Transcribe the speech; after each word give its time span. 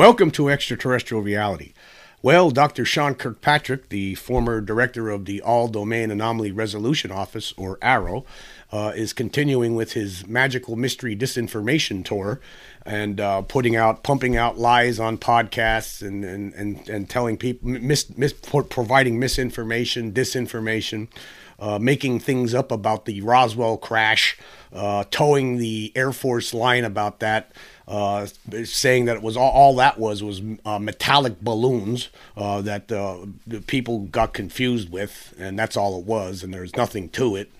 Welcome 0.00 0.30
to 0.30 0.48
Extraterrestrial 0.48 1.22
Reality. 1.22 1.74
Well, 2.22 2.50
Dr. 2.50 2.86
Sean 2.86 3.14
Kirkpatrick, 3.14 3.90
the 3.90 4.14
former 4.14 4.62
director 4.62 5.10
of 5.10 5.26
the 5.26 5.42
All 5.42 5.68
Domain 5.68 6.10
Anomaly 6.10 6.52
Resolution 6.52 7.12
Office, 7.12 7.52
or 7.58 7.76
AARO, 7.82 8.24
uh, 8.72 8.92
is 8.96 9.12
continuing 9.12 9.74
with 9.74 9.92
his 9.92 10.26
magical 10.26 10.74
mystery 10.74 11.14
disinformation 11.14 12.02
tour 12.02 12.40
and 12.86 13.20
uh, 13.20 13.42
putting 13.42 13.76
out, 13.76 14.02
pumping 14.02 14.38
out 14.38 14.56
lies 14.56 14.98
on 14.98 15.18
podcasts 15.18 16.00
and, 16.00 16.24
and, 16.24 16.54
and, 16.54 16.88
and 16.88 17.10
telling 17.10 17.36
people, 17.36 17.68
mis, 17.68 18.08
mis, 18.16 18.32
providing 18.32 19.18
misinformation, 19.18 20.12
disinformation, 20.12 21.08
uh, 21.58 21.78
making 21.78 22.20
things 22.20 22.54
up 22.54 22.72
about 22.72 23.04
the 23.04 23.20
Roswell 23.20 23.76
crash, 23.76 24.38
uh, 24.72 25.04
towing 25.10 25.58
the 25.58 25.92
Air 25.94 26.10
Force 26.10 26.54
line 26.54 26.86
about 26.86 27.20
that 27.20 27.52
uh, 27.90 28.26
saying 28.62 29.06
that 29.06 29.16
it 29.16 29.22
was 29.22 29.36
all, 29.36 29.50
all 29.50 29.74
that 29.76 29.98
was 29.98 30.22
was 30.22 30.40
uh, 30.64 30.78
metallic 30.78 31.40
balloons 31.40 32.08
uh, 32.36 32.62
that 32.62 32.90
uh, 32.92 33.26
people 33.66 34.00
got 34.06 34.32
confused 34.32 34.90
with, 34.90 35.34
and 35.38 35.58
that's 35.58 35.76
all 35.76 35.98
it 35.98 36.06
was, 36.06 36.44
and 36.44 36.54
there's 36.54 36.76
nothing 36.76 37.08
to 37.08 37.34
it. 37.34 37.50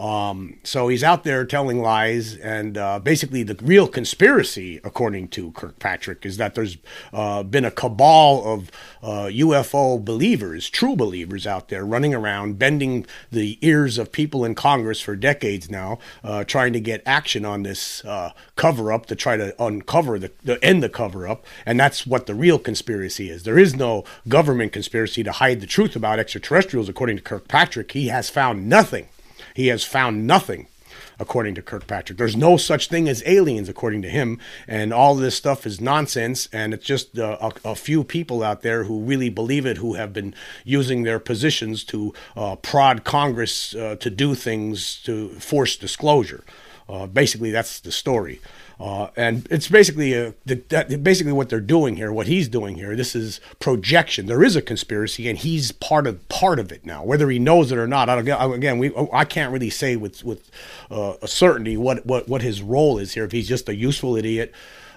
Um, 0.00 0.56
so 0.64 0.88
he's 0.88 1.04
out 1.04 1.24
there 1.24 1.44
telling 1.44 1.82
lies, 1.82 2.34
and 2.34 2.78
uh, 2.78 3.00
basically 3.00 3.42
the 3.42 3.54
real 3.62 3.86
conspiracy, 3.86 4.80
according 4.82 5.28
to 5.28 5.52
Kirkpatrick, 5.52 6.24
is 6.24 6.38
that 6.38 6.54
there's 6.54 6.78
uh, 7.12 7.42
been 7.42 7.66
a 7.66 7.70
cabal 7.70 8.42
of 8.46 8.70
uh, 9.02 9.28
UFO 9.30 10.02
believers, 10.02 10.70
true 10.70 10.96
believers 10.96 11.46
out 11.46 11.68
there, 11.68 11.84
running 11.84 12.14
around, 12.14 12.58
bending 12.58 13.04
the 13.30 13.58
ears 13.60 13.98
of 13.98 14.10
people 14.10 14.42
in 14.42 14.54
Congress 14.54 15.02
for 15.02 15.14
decades 15.14 15.70
now, 15.70 15.98
uh, 16.24 16.44
trying 16.44 16.72
to 16.72 16.80
get 16.80 17.02
action 17.04 17.44
on 17.44 17.62
this 17.62 18.02
uh, 18.06 18.32
cover 18.56 18.90
up 18.90 19.04
to 19.04 19.14
try 19.14 19.36
to 19.36 19.54
uncover 19.62 20.18
the, 20.18 20.32
the 20.42 20.64
end 20.64 20.82
the 20.82 20.88
cover 20.88 21.28
up, 21.28 21.44
and 21.66 21.78
that's 21.78 22.06
what 22.06 22.24
the 22.24 22.34
real 22.34 22.58
conspiracy 22.58 23.28
is. 23.28 23.42
There 23.42 23.58
is 23.58 23.76
no 23.76 24.04
government 24.26 24.72
conspiracy 24.72 25.22
to 25.24 25.32
hide 25.32 25.60
the 25.60 25.66
truth 25.66 25.94
about 25.94 26.18
extraterrestrials, 26.18 26.88
according 26.88 27.18
to 27.18 27.22
Kirkpatrick. 27.22 27.92
He 27.92 28.08
has 28.08 28.30
found 28.30 28.66
nothing. 28.66 29.06
He 29.60 29.66
has 29.66 29.84
found 29.84 30.26
nothing, 30.26 30.68
according 31.18 31.54
to 31.56 31.60
Kirkpatrick. 31.60 32.16
There's 32.16 32.34
no 32.34 32.56
such 32.56 32.88
thing 32.88 33.10
as 33.10 33.22
aliens, 33.26 33.68
according 33.68 34.00
to 34.00 34.08
him. 34.08 34.38
And 34.66 34.90
all 34.90 35.14
this 35.14 35.34
stuff 35.34 35.66
is 35.66 35.82
nonsense. 35.82 36.48
And 36.50 36.72
it's 36.72 36.86
just 36.86 37.18
uh, 37.18 37.36
a, 37.42 37.72
a, 37.72 37.74
few 37.74 38.02
people 38.02 38.42
out 38.42 38.62
there 38.62 38.84
who 38.84 39.02
really 39.02 39.28
believe 39.28 39.66
it, 39.66 39.76
who 39.76 39.96
have 39.96 40.14
been 40.14 40.34
using 40.64 41.02
their 41.02 41.18
positions 41.18 41.84
to 41.92 42.14
uh, 42.34 42.56
prod 42.56 43.04
Congress 43.04 43.74
uh, 43.74 43.96
to 43.96 44.08
do 44.08 44.34
things 44.34 44.98
to 45.02 45.28
force 45.38 45.76
disclosure. 45.76 46.42
Uh, 46.88 47.06
basically, 47.06 47.50
that's 47.50 47.80
the 47.80 47.92
story. 47.92 48.40
Uh, 48.80 49.10
and 49.14 49.46
it's 49.50 49.68
basically 49.68 50.14
a, 50.14 50.32
the, 50.46 50.54
that, 50.70 51.04
basically 51.04 51.32
what 51.32 51.50
they're 51.50 51.60
doing 51.60 51.96
here. 51.96 52.10
What 52.10 52.26
he's 52.26 52.48
doing 52.48 52.76
here. 52.76 52.96
This 52.96 53.14
is 53.14 53.38
projection. 53.58 54.24
There 54.24 54.42
is 54.42 54.56
a 54.56 54.62
conspiracy, 54.62 55.28
and 55.28 55.38
he's 55.38 55.70
part 55.70 56.06
of 56.06 56.26
part 56.30 56.58
of 56.58 56.72
it 56.72 56.86
now. 56.86 57.04
Whether 57.04 57.28
he 57.28 57.38
knows 57.38 57.70
it 57.70 57.76
or 57.78 57.86
not, 57.86 58.08
I 58.08 58.22
don't. 58.22 58.54
again, 58.54 58.78
we 58.78 58.90
I 59.12 59.26
can't 59.26 59.52
really 59.52 59.68
say 59.68 59.96
with 59.96 60.24
with 60.24 60.50
uh, 60.90 61.14
certainty 61.26 61.76
what, 61.76 62.06
what 62.06 62.26
what 62.26 62.40
his 62.40 62.62
role 62.62 62.98
is 62.98 63.12
here. 63.12 63.24
If 63.24 63.32
he's 63.32 63.48
just 63.48 63.68
a 63.68 63.74
useful 63.74 64.16
idiot, 64.16 64.54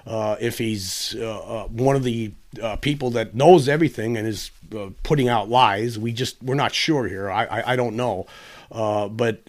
uh, 0.07 0.37
if 0.39 0.59
he's 0.59 1.15
uh, 1.19 1.39
uh, 1.39 1.67
one 1.67 1.97
of 1.97 2.03
the 2.03 2.31
uh, 2.61 2.77
people 2.77 3.09
that 3.11 3.35
knows 3.35 3.67
everything 3.67 4.15
and 4.15 4.25
is 4.25 4.51
putting 5.03 5.27
out 5.27 5.49
lies, 5.49 5.99
we 5.99 6.13
just 6.13 6.41
we're 6.41 6.55
not 6.55 6.73
sure 6.73 7.05
here. 7.09 7.29
I 7.29 7.45
I, 7.45 7.73
I 7.73 7.75
don't 7.75 7.97
know, 7.97 8.27
but 8.69 9.41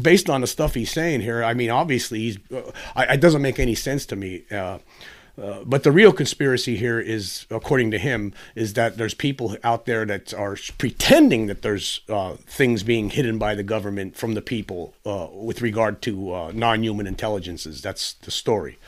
based 0.00 0.30
on 0.30 0.40
the 0.40 0.46
stuff 0.46 0.74
he's 0.74 0.90
saying 0.90 1.20
here, 1.20 1.42
I 1.42 1.54
mean, 1.54 1.70
obviously, 1.70 2.20
he's 2.20 2.38
uh, 2.52 2.70
it 2.96 3.20
doesn't 3.20 3.42
make 3.42 3.58
any 3.58 3.74
sense 3.74 4.06
to 4.06 4.16
me. 4.16 4.44
Uh, 4.50 4.78
uh, 5.40 5.64
but 5.64 5.82
the 5.82 5.90
real 5.90 6.12
conspiracy 6.12 6.76
here 6.76 7.00
is, 7.00 7.46
according 7.50 7.90
to 7.90 7.98
him, 7.98 8.32
is 8.54 8.74
that 8.74 8.96
there's 8.96 9.14
people 9.14 9.56
out 9.64 9.84
there 9.84 10.04
that 10.04 10.32
are 10.32 10.56
pretending 10.78 11.46
that 11.46 11.62
there's 11.62 12.00
uh, 12.08 12.34
things 12.46 12.84
being 12.84 13.10
hidden 13.10 13.36
by 13.36 13.54
the 13.54 13.64
government 13.64 14.16
from 14.16 14.34
the 14.34 14.42
people 14.42 14.94
uh, 15.04 15.26
with 15.32 15.60
regard 15.60 16.00
to 16.02 16.32
uh, 16.32 16.52
non-human 16.54 17.06
intelligences. 17.06 17.82
That's 17.82 18.12
the 18.12 18.30
story. 18.30 18.78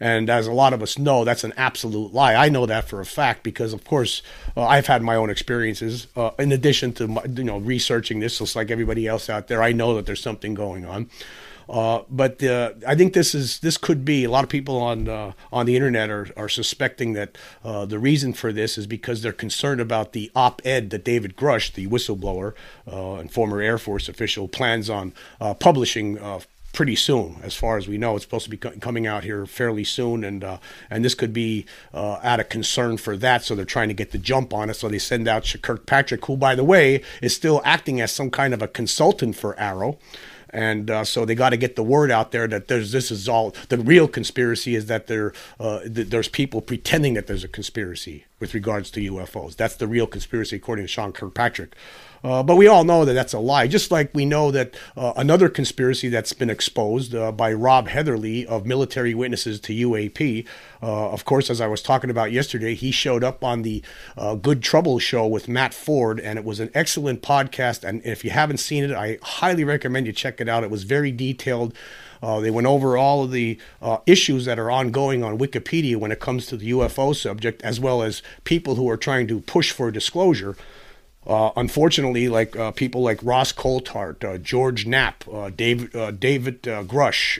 And 0.00 0.30
as 0.30 0.46
a 0.46 0.52
lot 0.52 0.72
of 0.72 0.82
us 0.82 0.98
know, 0.98 1.24
that's 1.24 1.44
an 1.44 1.52
absolute 1.56 2.12
lie. 2.12 2.34
I 2.34 2.48
know 2.48 2.66
that 2.66 2.88
for 2.88 3.00
a 3.00 3.06
fact 3.06 3.42
because, 3.42 3.72
of 3.72 3.84
course, 3.84 4.22
uh, 4.56 4.64
I've 4.64 4.86
had 4.86 5.02
my 5.02 5.16
own 5.16 5.30
experiences. 5.30 6.06
Uh, 6.16 6.30
in 6.38 6.52
addition 6.52 6.92
to 6.94 7.08
my, 7.08 7.24
you 7.24 7.44
know 7.44 7.58
researching 7.58 8.20
this, 8.20 8.38
just 8.38 8.56
like 8.56 8.70
everybody 8.70 9.06
else 9.06 9.28
out 9.28 9.48
there, 9.48 9.62
I 9.62 9.72
know 9.72 9.94
that 9.94 10.06
there's 10.06 10.22
something 10.22 10.54
going 10.54 10.84
on. 10.84 11.10
Uh, 11.68 12.02
but 12.08 12.42
uh, 12.42 12.72
I 12.86 12.94
think 12.94 13.12
this 13.12 13.34
is 13.34 13.58
this 13.60 13.76
could 13.76 14.04
be 14.04 14.24
a 14.24 14.30
lot 14.30 14.42
of 14.42 14.48
people 14.48 14.78
on 14.78 15.06
uh, 15.06 15.32
on 15.52 15.66
the 15.66 15.76
internet 15.76 16.08
are, 16.08 16.28
are 16.36 16.48
suspecting 16.48 17.12
that 17.12 17.36
uh, 17.62 17.84
the 17.84 17.98
reason 17.98 18.32
for 18.32 18.52
this 18.52 18.78
is 18.78 18.86
because 18.86 19.20
they're 19.20 19.32
concerned 19.32 19.80
about 19.80 20.12
the 20.12 20.30
op-ed 20.34 20.88
that 20.90 21.04
David 21.04 21.36
Grusch, 21.36 21.72
the 21.72 21.86
whistleblower 21.86 22.54
uh, 22.90 23.14
and 23.16 23.30
former 23.30 23.60
Air 23.60 23.76
Force 23.76 24.08
official, 24.08 24.48
plans 24.48 24.88
on 24.88 25.12
uh, 25.40 25.52
publishing 25.52 26.18
pretty 26.78 26.94
soon. 26.94 27.40
As 27.42 27.56
far 27.56 27.76
as 27.76 27.88
we 27.88 27.98
know, 27.98 28.14
it's 28.14 28.24
supposed 28.24 28.44
to 28.44 28.50
be 28.50 28.56
coming 28.56 29.04
out 29.04 29.24
here 29.24 29.46
fairly 29.46 29.82
soon, 29.82 30.22
and 30.22 30.44
uh, 30.44 30.58
and 30.88 31.04
this 31.04 31.16
could 31.16 31.32
be 31.32 31.66
uh, 31.92 32.20
out 32.22 32.38
of 32.38 32.48
concern 32.50 32.98
for 32.98 33.16
that. 33.16 33.42
So 33.42 33.56
they're 33.56 33.64
trying 33.64 33.88
to 33.88 33.94
get 33.94 34.12
the 34.12 34.18
jump 34.18 34.54
on 34.54 34.70
it. 34.70 34.74
So 34.74 34.88
they 34.88 35.00
send 35.00 35.26
out 35.26 35.52
Kirkpatrick, 35.60 36.24
who, 36.26 36.36
by 36.36 36.54
the 36.54 36.62
way, 36.62 37.02
is 37.20 37.34
still 37.34 37.60
acting 37.64 38.00
as 38.00 38.12
some 38.12 38.30
kind 38.30 38.54
of 38.54 38.62
a 38.62 38.68
consultant 38.68 39.34
for 39.34 39.56
AARO 39.56 39.98
And 40.50 40.88
uh, 40.88 41.02
so 41.02 41.24
they 41.24 41.34
got 41.34 41.50
to 41.50 41.56
get 41.56 41.74
the 41.74 41.82
word 41.82 42.12
out 42.12 42.30
there 42.30 42.46
that 42.46 42.68
there's 42.68 42.92
this 42.92 43.10
is 43.10 43.28
all 43.28 43.56
the 43.70 43.78
real 43.78 44.06
conspiracy 44.06 44.76
is 44.76 44.86
that 44.86 45.08
there 45.08 45.32
uh, 45.58 45.80
th- 45.80 46.10
there's 46.10 46.28
people 46.28 46.60
pretending 46.60 47.14
that 47.14 47.26
there's 47.26 47.42
a 47.42 47.48
conspiracy 47.48 48.24
with 48.38 48.54
regards 48.54 48.88
to 48.92 49.00
UFOs. 49.00 49.56
That's 49.56 49.74
the 49.74 49.88
real 49.88 50.06
conspiracy 50.06 50.54
according 50.54 50.84
to 50.84 50.88
Sean 50.88 51.12
Kirkpatrick. 51.12 51.74
Uh, 52.24 52.42
but 52.42 52.56
we 52.56 52.66
all 52.66 52.84
know 52.84 53.04
that 53.04 53.12
that's 53.12 53.32
a 53.32 53.38
lie. 53.38 53.66
Just 53.66 53.90
like 53.90 54.10
we 54.14 54.24
know 54.24 54.50
that 54.50 54.74
uh, 54.96 55.12
another 55.16 55.48
conspiracy 55.48 56.08
that's 56.08 56.32
been 56.32 56.50
exposed 56.50 57.14
uh, 57.14 57.32
by 57.32 57.52
Rob 57.52 57.88
Heatherly 57.88 58.46
of 58.46 58.66
Military 58.66 59.14
Witnesses 59.14 59.60
to 59.60 59.72
UAP. 59.72 60.46
Uh, 60.82 61.10
of 61.10 61.24
course, 61.24 61.50
as 61.50 61.60
I 61.60 61.66
was 61.66 61.82
talking 61.82 62.10
about 62.10 62.32
yesterday, 62.32 62.74
he 62.74 62.90
showed 62.90 63.24
up 63.24 63.42
on 63.44 63.62
the 63.62 63.82
uh, 64.16 64.34
Good 64.34 64.62
Trouble 64.62 64.98
show 64.98 65.26
with 65.26 65.48
Matt 65.48 65.74
Ford, 65.74 66.20
and 66.20 66.38
it 66.38 66.44
was 66.44 66.60
an 66.60 66.70
excellent 66.74 67.22
podcast. 67.22 67.84
And 67.84 68.04
if 68.04 68.24
you 68.24 68.30
haven't 68.30 68.58
seen 68.58 68.84
it, 68.84 68.92
I 68.92 69.18
highly 69.22 69.64
recommend 69.64 70.06
you 70.06 70.12
check 70.12 70.40
it 70.40 70.48
out. 70.48 70.64
It 70.64 70.70
was 70.70 70.84
very 70.84 71.12
detailed. 71.12 71.74
Uh, 72.22 72.40
they 72.40 72.50
went 72.50 72.66
over 72.66 72.96
all 72.96 73.24
of 73.24 73.30
the 73.30 73.58
uh, 73.80 73.98
issues 74.06 74.44
that 74.44 74.58
are 74.58 74.70
ongoing 74.70 75.22
on 75.22 75.38
Wikipedia 75.38 75.96
when 75.96 76.12
it 76.12 76.20
comes 76.20 76.46
to 76.46 76.56
the 76.56 76.70
UFO 76.72 77.14
subject, 77.14 77.62
as 77.62 77.78
well 77.78 78.02
as 78.02 78.22
people 78.44 78.74
who 78.74 78.88
are 78.90 78.96
trying 78.96 79.26
to 79.28 79.40
push 79.40 79.70
for 79.70 79.90
disclosure. 79.90 80.56
Uh, 81.28 81.52
unfortunately, 81.56 82.26
like 82.26 82.56
uh, 82.56 82.70
people 82.70 83.02
like 83.02 83.20
Ross 83.22 83.52
Coulthart, 83.52 84.24
uh, 84.24 84.38
George 84.38 84.86
Knapp, 84.86 85.24
uh, 85.30 85.50
David 85.50 85.94
uh, 85.94 86.10
David 86.10 86.66
uh, 86.66 86.82
Grusch, 86.84 87.38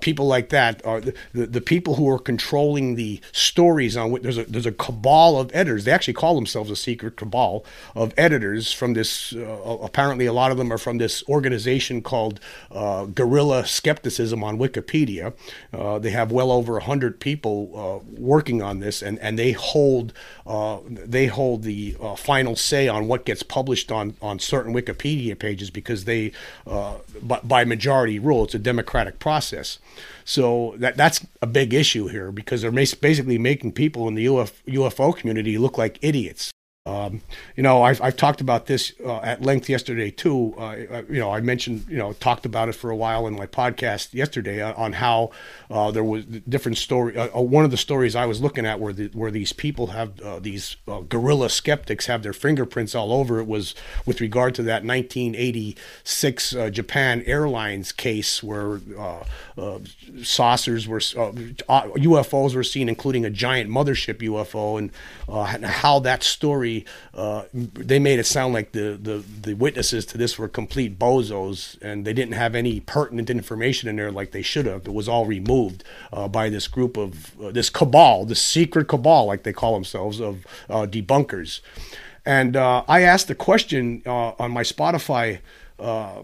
people 0.00 0.26
like 0.26 0.48
that 0.48 0.84
are 0.86 1.02
the, 1.02 1.14
the, 1.34 1.46
the, 1.46 1.60
people 1.60 1.96
who 1.96 2.08
are 2.08 2.18
controlling 2.18 2.94
the 2.94 3.20
stories 3.32 3.98
on. 3.98 4.22
There's 4.22 4.38
a 4.38 4.44
there's 4.44 4.64
a 4.64 4.72
cabal 4.72 5.38
of 5.38 5.54
editors. 5.54 5.84
They 5.84 5.92
actually 5.92 6.14
call 6.14 6.36
themselves 6.36 6.70
a 6.70 6.76
secret 6.76 7.16
cabal 7.18 7.66
of 7.94 8.14
editors 8.16 8.72
from 8.72 8.94
this. 8.94 9.34
apparently, 9.82 10.24
a 10.24 10.32
lot 10.32 10.50
of 10.50 10.56
them 10.56 10.72
are 10.72 10.78
from 10.78 10.96
this 10.96 11.22
organization 11.28 12.00
called 12.00 12.40
Guerrilla 12.72 13.66
Skepticism 13.66 14.42
on 14.42 14.56
Wikipedia. 14.56 15.34
they 16.00 16.10
have 16.10 16.32
well 16.32 16.50
over 16.50 16.80
hundred 16.80 17.20
people 17.20 18.02
working 18.10 18.62
on 18.62 18.80
this, 18.80 19.02
and, 19.02 19.18
and 19.18 19.38
they 19.38 19.52
hold 19.52 20.14
they 20.88 21.26
hold 21.26 21.62
the 21.62 21.94
final 22.16 22.56
say 22.56 22.85
say 22.86 22.88
on 22.88 23.08
what 23.08 23.24
gets 23.24 23.42
published 23.42 23.92
on, 23.92 24.14
on 24.22 24.38
certain 24.38 24.74
Wikipedia 24.74 25.38
pages 25.38 25.70
because 25.70 26.04
they, 26.04 26.32
uh, 26.66 26.94
by, 27.22 27.40
by 27.42 27.64
majority 27.64 28.18
rule, 28.18 28.44
it's 28.44 28.54
a 28.54 28.58
democratic 28.58 29.18
process. 29.18 29.78
So 30.24 30.74
that 30.78 30.96
that's 30.96 31.26
a 31.42 31.46
big 31.46 31.72
issue 31.72 32.08
here 32.08 32.32
because 32.32 32.62
they're 32.62 32.70
basically 32.70 33.38
making 33.38 33.72
people 33.72 34.08
in 34.08 34.14
the 34.14 34.26
Uf, 34.26 34.62
UFO 34.66 35.16
community 35.16 35.58
look 35.58 35.78
like 35.78 35.98
idiots. 36.02 36.50
Um, 36.86 37.22
you 37.56 37.64
know, 37.64 37.82
I've, 37.82 38.00
I've 38.00 38.16
talked 38.16 38.40
about 38.40 38.66
this 38.66 38.92
uh, 39.04 39.16
at 39.16 39.42
length 39.42 39.68
yesterday 39.68 40.12
too. 40.12 40.54
Uh, 40.56 41.02
you 41.10 41.18
know, 41.18 41.32
I 41.32 41.40
mentioned, 41.40 41.84
you 41.88 41.96
know, 41.96 42.12
talked 42.12 42.46
about 42.46 42.68
it 42.68 42.74
for 42.74 42.90
a 42.90 42.96
while 42.96 43.26
in 43.26 43.34
my 43.34 43.46
podcast 43.46 44.14
yesterday 44.14 44.62
uh, 44.62 44.72
on 44.74 44.92
how 44.94 45.30
uh, 45.68 45.90
there 45.90 46.04
was 46.04 46.24
different 46.24 46.78
story. 46.78 47.16
Uh, 47.16 47.28
uh, 47.36 47.42
one 47.42 47.64
of 47.64 47.72
the 47.72 47.76
stories 47.76 48.14
I 48.14 48.24
was 48.26 48.40
looking 48.40 48.64
at 48.64 48.78
where 48.78 48.92
the, 48.92 49.08
where 49.08 49.32
these 49.32 49.52
people 49.52 49.88
have 49.88 50.42
these 50.42 50.76
guerrilla 51.08 51.50
skeptics 51.50 52.06
have 52.06 52.22
their 52.22 52.32
fingerprints 52.32 52.94
all 52.94 53.12
over 53.12 53.40
it 53.40 53.46
was 53.46 53.74
with 54.04 54.20
regard 54.20 54.54
to 54.54 54.62
that 54.62 54.84
1986 54.84 56.54
Japan 56.70 57.22
Airlines 57.26 57.90
case 57.90 58.42
where 58.42 58.80
saucers 60.22 60.86
were 60.86 61.00
UFOs 61.00 62.54
were 62.54 62.62
seen, 62.62 62.88
including 62.88 63.24
a 63.24 63.30
giant 63.30 63.70
mothership 63.70 64.18
UFO, 64.18 64.78
and 64.78 65.64
how 65.64 65.98
that 66.00 66.22
story 66.22 66.75
uh, 67.14 67.44
they 67.52 67.98
made 67.98 68.18
it 68.18 68.26
sound 68.26 68.52
like 68.52 68.72
the, 68.72 68.98
the, 69.00 69.24
the 69.42 69.54
witnesses 69.54 70.04
to 70.06 70.18
this 70.18 70.38
were 70.38 70.48
complete 70.48 70.98
bozos 70.98 71.80
and 71.80 72.04
they 72.04 72.12
didn't 72.12 72.34
have 72.34 72.54
any 72.54 72.80
pertinent 72.80 73.30
information 73.30 73.88
in 73.88 73.96
there 73.96 74.10
like 74.10 74.32
they 74.32 74.42
should 74.42 74.66
have. 74.66 74.86
It 74.86 74.92
was 74.92 75.08
all 75.08 75.26
removed 75.26 75.84
uh, 76.12 76.28
by 76.28 76.48
this 76.48 76.68
group 76.68 76.96
of 76.96 77.38
uh, 77.40 77.50
this 77.50 77.70
cabal, 77.70 78.24
this 78.24 78.42
secret 78.42 78.88
cabal, 78.88 79.26
like 79.26 79.42
they 79.42 79.52
call 79.52 79.74
themselves, 79.74 80.20
of 80.20 80.44
uh, 80.68 80.86
debunkers. 80.86 81.60
And 82.24 82.56
I 82.56 83.02
asked 83.02 83.28
the 83.28 83.36
question 83.36 84.02
on 84.06 84.50
my 84.50 84.64
Spotify. 84.64 85.38
Uh, 85.78 86.22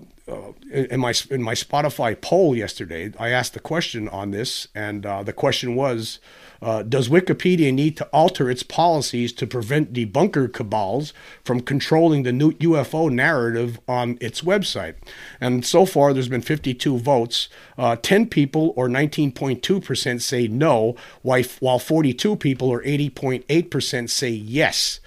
in 0.71 1.01
my 1.01 1.13
in 1.31 1.43
my 1.43 1.55
Spotify 1.55 2.19
poll 2.19 2.57
yesterday, 2.57 3.13
I 3.19 3.29
asked 3.31 3.55
the 3.55 3.61
question 3.61 4.09
on 4.09 4.31
this, 4.31 4.69
and 4.75 5.05
uh, 5.05 5.23
the 5.23 5.33
question 5.33 5.75
was, 5.75 6.21
uh, 6.63 6.83
does 6.85 7.09
Wikipedia 7.09 7.75
need 7.75 7.97
to 7.97 8.07
alter 8.07 8.49
its 8.49 8.63
policies 8.63 9.33
to 9.33 9.47
prevent 9.47 9.93
debunker 9.93 10.51
cabals 10.53 11.13
from 11.45 11.61
controlling 11.61 12.23
the 12.23 12.33
new 12.33 12.53
UFO 12.53 13.11
narrative 13.11 13.81
on 13.89 14.17
its 14.21 14.43
website? 14.43 14.95
And 15.41 15.67
so 15.67 15.85
far, 15.85 16.13
there's 16.13 16.29
been 16.29 16.41
52 16.41 16.99
votes. 16.99 17.49
Uh, 17.77 17.97
10 17.97 18.29
people, 18.29 18.73
or 18.77 18.89
19.2%, 18.89 20.23
say 20.23 20.47
no, 20.47 20.95
while 21.23 21.79
42 21.79 22.37
people, 22.37 22.69
or 22.69 22.81
80.8%, 22.83 24.09
say 24.09 24.31
yes. 24.31 25.01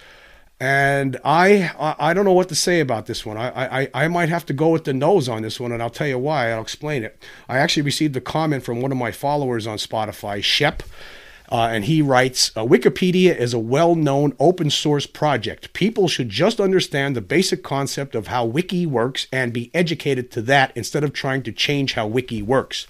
And 0.58 1.18
I 1.22 1.70
I 1.98 2.14
don't 2.14 2.24
know 2.24 2.32
what 2.32 2.48
to 2.48 2.54
say 2.54 2.80
about 2.80 3.04
this 3.04 3.26
one. 3.26 3.36
I, 3.36 3.82
I, 3.82 3.88
I 3.92 4.08
might 4.08 4.30
have 4.30 4.46
to 4.46 4.54
go 4.54 4.70
with 4.70 4.84
the 4.84 4.94
nose 4.94 5.28
on 5.28 5.42
this 5.42 5.60
one, 5.60 5.70
and 5.70 5.82
I'll 5.82 5.90
tell 5.90 6.06
you 6.06 6.18
why. 6.18 6.50
I'll 6.50 6.62
explain 6.62 7.02
it. 7.02 7.22
I 7.46 7.58
actually 7.58 7.82
received 7.82 8.16
a 8.16 8.22
comment 8.22 8.64
from 8.64 8.80
one 8.80 8.90
of 8.90 8.96
my 8.96 9.12
followers 9.12 9.66
on 9.66 9.76
Spotify, 9.76 10.42
Shep. 10.42 10.82
Uh, 11.50 11.68
and 11.70 11.84
he 11.84 12.02
writes 12.02 12.50
uh, 12.56 12.64
Wikipedia 12.64 13.36
is 13.36 13.54
a 13.54 13.58
well 13.58 13.94
known 13.94 14.34
open 14.38 14.70
source 14.70 15.06
project. 15.06 15.72
People 15.72 16.08
should 16.08 16.28
just 16.28 16.60
understand 16.60 17.14
the 17.14 17.20
basic 17.20 17.62
concept 17.62 18.14
of 18.14 18.28
how 18.28 18.44
Wiki 18.44 18.86
works 18.86 19.26
and 19.32 19.52
be 19.52 19.70
educated 19.74 20.30
to 20.32 20.42
that 20.42 20.72
instead 20.74 21.04
of 21.04 21.12
trying 21.12 21.42
to 21.44 21.52
change 21.52 21.94
how 21.94 22.06
Wiki 22.06 22.42
works. 22.42 22.86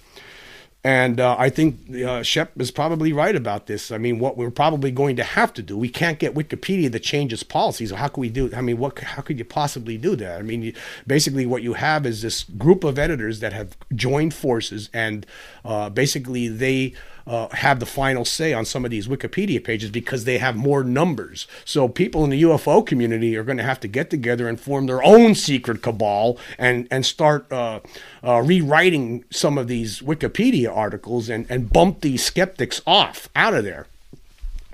And 0.87 1.19
uh, 1.19 1.35
I 1.37 1.49
think 1.49 1.93
uh, 1.95 2.23
Shep 2.23 2.59
is 2.61 2.71
probably 2.71 3.11
right 3.11 3.35
about 3.35 3.67
this. 3.67 3.91
I 3.91 3.97
mean, 3.97 4.19
what 4.19 4.37
we're 4.37 4.49
probably 4.49 4.89
going 4.89 5.17
to 5.17 5.23
have 5.23 5.51
to 5.55 5.61
do, 5.61 5.77
we 5.77 5.89
can't 5.89 6.17
get 6.17 6.33
Wikipedia 6.33 6.89
to 6.91 6.99
change 6.99 7.33
its 7.33 7.43
policies. 7.43 7.91
How 7.91 8.07
can 8.07 8.21
we 8.21 8.29
do? 8.29 8.49
I 8.55 8.61
mean, 8.61 8.77
what? 8.77 8.97
How 8.99 9.21
could 9.21 9.37
you 9.37 9.43
possibly 9.43 9.97
do 9.97 10.15
that? 10.15 10.39
I 10.39 10.43
mean, 10.43 10.61
you, 10.61 10.73
basically, 11.05 11.45
what 11.45 11.61
you 11.61 11.73
have 11.73 12.05
is 12.05 12.21
this 12.21 12.43
group 12.43 12.85
of 12.85 12.97
editors 12.97 13.41
that 13.41 13.51
have 13.51 13.75
joined 13.95 14.33
forces, 14.33 14.89
and 14.93 15.25
uh, 15.65 15.89
basically 15.89 16.47
they 16.47 16.93
uh, 17.27 17.49
have 17.49 17.79
the 17.79 17.85
final 17.85 18.23
say 18.23 18.53
on 18.53 18.65
some 18.65 18.85
of 18.85 18.91
these 18.91 19.07
Wikipedia 19.07 19.63
pages 19.63 19.91
because 19.91 20.23
they 20.23 20.37
have 20.37 20.55
more 20.55 20.83
numbers. 20.83 21.47
So 21.65 21.87
people 21.87 22.23
in 22.23 22.29
the 22.29 22.41
UFO 22.43 22.85
community 22.85 23.35
are 23.35 23.43
going 23.43 23.57
to 23.57 23.63
have 23.63 23.79
to 23.81 23.87
get 23.87 24.09
together 24.09 24.47
and 24.47 24.59
form 24.59 24.85
their 24.85 25.03
own 25.03 25.35
secret 25.35 25.81
cabal 25.81 26.37
and 26.57 26.87
and 26.89 27.05
start 27.05 27.51
uh, 27.51 27.81
uh, 28.23 28.41
rewriting 28.41 29.25
some 29.29 29.57
of 29.57 29.67
these 29.67 29.99
Wikipedia 30.01 30.75
articles 30.75 31.29
and 31.29 31.45
and 31.49 31.71
bump 31.71 32.01
these 32.01 32.23
skeptics 32.23 32.81
off 32.87 33.29
out 33.35 33.53
of 33.53 33.63
there. 33.63 33.87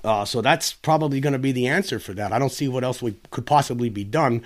Uh, 0.04 0.26
so 0.26 0.42
that's 0.42 0.74
probably 0.74 1.20
going 1.20 1.34
to 1.34 1.40
be 1.40 1.54
the 1.54 1.68
answer 1.68 1.98
for 1.98 2.14
that. 2.14 2.34
I 2.34 2.40
don't 2.40 2.52
see 2.52 2.68
what 2.68 2.84
else 2.84 3.02
we 3.02 3.16
could 3.32 3.46
possibly 3.46 3.90
be 3.90 4.04
done 4.04 4.44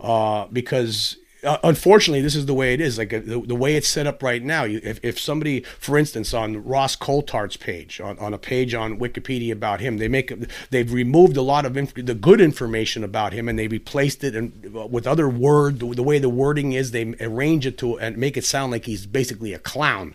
uh, 0.00 0.46
because 0.52 1.16
uh, 1.44 1.58
unfortunately, 1.62 2.20
this 2.20 2.34
is 2.34 2.46
the 2.46 2.54
way 2.54 2.74
it 2.74 2.80
is. 2.80 2.98
Like 2.98 3.12
uh, 3.12 3.20
the, 3.24 3.40
the, 3.40 3.54
way 3.54 3.76
it's 3.76 3.88
set 3.88 4.06
up 4.06 4.22
right 4.22 4.42
now. 4.42 4.64
You, 4.64 4.80
if, 4.82 4.98
if 5.02 5.18
somebody, 5.18 5.60
for 5.78 5.98
instance, 5.98 6.32
on 6.34 6.64
Ross 6.64 6.96
Coulthart's 6.96 7.56
page, 7.56 8.00
on, 8.00 8.18
on 8.18 8.34
a 8.34 8.38
page 8.38 8.74
on 8.74 8.98
Wikipedia 8.98 9.52
about 9.52 9.80
him, 9.80 9.98
they 9.98 10.08
make 10.08 10.32
they've 10.70 10.92
removed 10.92 11.36
a 11.36 11.42
lot 11.42 11.64
of 11.64 11.76
inf- 11.76 11.94
the 11.94 12.14
good 12.14 12.40
information 12.40 13.04
about 13.04 13.32
him 13.32 13.48
and 13.48 13.58
they 13.58 13.68
replaced 13.68 14.24
it 14.24 14.34
and 14.34 14.74
uh, 14.76 14.86
with 14.86 15.06
other 15.06 15.28
word. 15.28 15.80
The, 15.80 15.94
the, 15.94 16.02
way 16.02 16.18
the 16.18 16.28
wording 16.28 16.72
is, 16.72 16.90
they 16.90 17.14
arrange 17.20 17.66
it 17.66 17.78
to 17.78 17.98
and 17.98 18.16
make 18.16 18.36
it 18.36 18.44
sound 18.44 18.72
like 18.72 18.86
he's 18.86 19.06
basically 19.06 19.52
a 19.52 19.58
clown. 19.58 20.14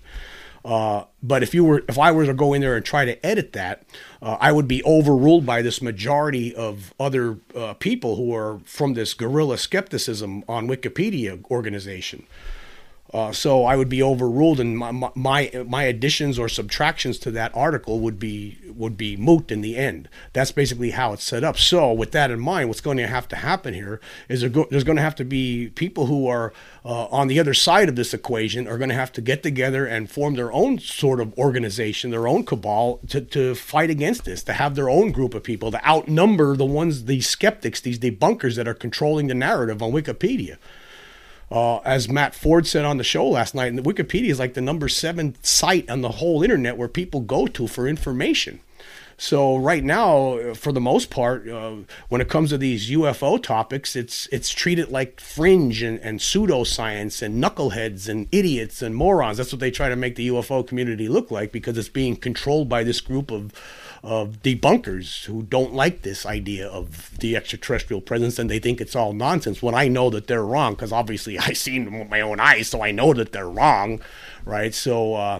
Uh, 0.64 1.06
but 1.24 1.44
if 1.44 1.54
you 1.54 1.64
were, 1.64 1.84
if 1.88 1.98
I 1.98 2.12
were 2.12 2.26
to 2.26 2.34
go 2.34 2.54
in 2.54 2.62
there 2.62 2.76
and 2.76 2.86
try 2.86 3.06
to 3.06 3.26
edit 3.26 3.54
that, 3.54 3.84
uh, 4.22 4.38
I 4.40 4.52
would 4.52 4.68
be 4.68 4.84
overruled 4.84 5.46
by 5.46 5.62
this 5.62 5.82
majority 5.82 6.54
of 6.54 6.94
other 7.00 7.38
uh, 7.56 7.74
people 7.76 8.16
who 8.16 8.36
are 8.36 8.60
from 8.66 8.94
this 8.94 9.14
guerrilla 9.14 9.58
skepticism 9.58 10.44
on 10.48 10.68
Wikipedia 10.68 11.44
organization. 11.50 12.26
Uh, 13.12 13.32
so 13.32 13.66
I 13.66 13.76
would 13.76 13.90
be 13.90 14.04
overruled, 14.04 14.60
and 14.60 14.78
my, 14.78 14.92
my 14.92 15.52
my 15.66 15.84
additions 15.84 16.38
or 16.38 16.48
subtractions 16.48 17.18
to 17.20 17.32
that 17.32 17.56
article 17.56 18.00
would 18.02 18.20
be 18.20 18.60
would 18.68 18.98
be 18.98 19.18
moot 19.18 19.52
in 19.52 19.62
the 19.62 19.78
end. 19.78 20.08
That's 20.34 20.52
basically 20.52 20.92
how 20.92 21.14
it's 21.14 21.24
set 21.24 21.44
up. 21.44 21.58
So 21.58 21.92
with 21.92 22.12
that 22.12 22.30
in 22.30 22.40
mind, 22.40 22.70
what's 22.70 22.82
going 22.82 22.98
to 22.98 23.08
have 23.08 23.28
to 23.30 23.36
happen 23.36 23.74
here 23.74 24.00
is 24.28 24.42
there's 24.42 24.84
going 24.84 24.96
to 24.96 25.02
have 25.02 25.16
to 25.16 25.26
be 25.26 25.72
people 25.74 26.06
who 26.06 26.28
are 26.28 26.54
uh, 26.86 27.06
on 27.08 27.28
the 27.28 27.40
other 27.40 27.56
side 27.56 27.90
of 27.90 27.96
this 27.96 28.14
equation 28.14 28.68
are 28.68 28.78
going 28.78 28.90
to 28.90 28.96
have 28.96 29.12
to 29.14 29.22
get 29.22 29.42
together 29.42 29.88
and 29.88 30.12
form 30.12 30.36
their 30.36 30.52
own 30.52 30.78
sort 30.78 31.20
of 31.20 31.36
organization, 31.38 32.12
their 32.12 32.28
own 32.28 32.44
cabal 32.44 33.00
to 33.08 33.22
to 33.22 33.56
fight 33.56 33.90
against 33.90 34.26
this, 34.26 34.44
to 34.44 34.54
have 34.54 34.76
their 34.76 34.90
own 34.90 35.12
group 35.12 35.34
of 35.34 35.42
people 35.42 35.72
to 35.72 35.88
outnumber 35.88 36.56
the 36.56 36.66
ones, 36.66 37.06
these 37.06 37.28
skeptics, 37.28 37.82
these 37.82 37.98
debunkers 37.98 38.56
that 38.56 38.68
are 38.68 38.76
controlling 38.76 39.26
the 39.28 39.34
narrative 39.34 39.82
on 39.82 39.92
Wikipedia. 39.92 40.58
Uh, 41.52 41.78
as 41.80 42.08
Matt 42.08 42.36
Ford 42.36 42.68
said 42.68 42.86
on 42.86 42.98
the 42.98 43.04
show 43.04 43.28
last 43.28 43.56
night, 43.56 43.74
and 43.74 43.84
Wikipedia 43.84 44.30
is 44.30 44.40
like 44.40 44.54
the 44.54 44.62
number 44.62 44.88
seven 44.88 45.36
site 45.42 45.90
on 45.90 46.02
the 46.02 46.10
whole 46.10 46.44
internet 46.44 46.78
where 46.78 46.88
people 46.88 47.22
go 47.22 47.48
to 47.48 47.68
for 47.68 47.88
information. 47.88 48.60
So 49.22 49.58
right 49.58 49.84
now, 49.84 50.54
for 50.54 50.72
the 50.72 50.80
most 50.80 51.10
part, 51.10 51.46
uh, 51.46 51.76
when 52.08 52.22
it 52.22 52.30
comes 52.30 52.52
to 52.52 52.58
these 52.58 52.90
UFO 52.90 53.42
topics, 53.42 53.98
it's 53.98 54.28
it's 54.32 54.50
treated 54.50 54.92
like 54.92 55.20
fringe 55.20 55.82
and, 55.82 56.00
and 56.00 56.22
pseudoscience 56.22 57.22
and 57.22 57.44
knuckleheads 57.44 58.08
and 58.08 58.30
idiots 58.32 58.82
and 58.82 58.96
morons. 58.96 59.36
That's 59.36 59.52
what 59.52 59.60
they 59.60 59.72
try 59.72 59.90
to 59.90 59.98
make 59.98 60.16
the 60.16 60.30
UFO 60.30 60.66
community 60.66 61.10
look 61.10 61.32
like 61.32 61.52
because 61.52 61.78
it's 61.78 61.90
being 61.90 62.16
controlled 62.16 62.70
by 62.70 62.86
this 62.86 63.02
group 63.02 63.30
of 63.30 63.52
of 64.04 64.42
debunkers 64.42 65.26
who 65.26 65.44
don't 65.44 65.74
like 65.74 66.02
this 66.02 66.26
idea 66.26 66.68
of 66.68 67.18
the 67.20 67.36
extraterrestrial 67.36 68.02
presence 68.02 68.40
and 68.40 68.50
they 68.50 68.60
think 68.60 68.80
it's 68.80 68.96
all 68.96 69.14
nonsense 69.14 69.62
when 69.62 69.76
I 69.76 69.88
know 69.88 70.10
that 70.10 70.28
they're 70.28 70.46
wrong 70.46 70.74
because 70.74 70.92
obviously 70.92 71.38
I've 71.38 71.58
seen 71.70 71.86
them 71.86 72.00
with 72.00 72.10
my 72.10 72.22
own 72.22 72.40
eyes, 72.40 72.68
so 72.70 72.82
I 72.82 72.92
know 72.92 73.14
that 73.14 73.32
they're 73.32 73.50
wrong, 73.50 74.02
right? 74.46 74.74
So, 74.74 75.16
uh, 75.16 75.40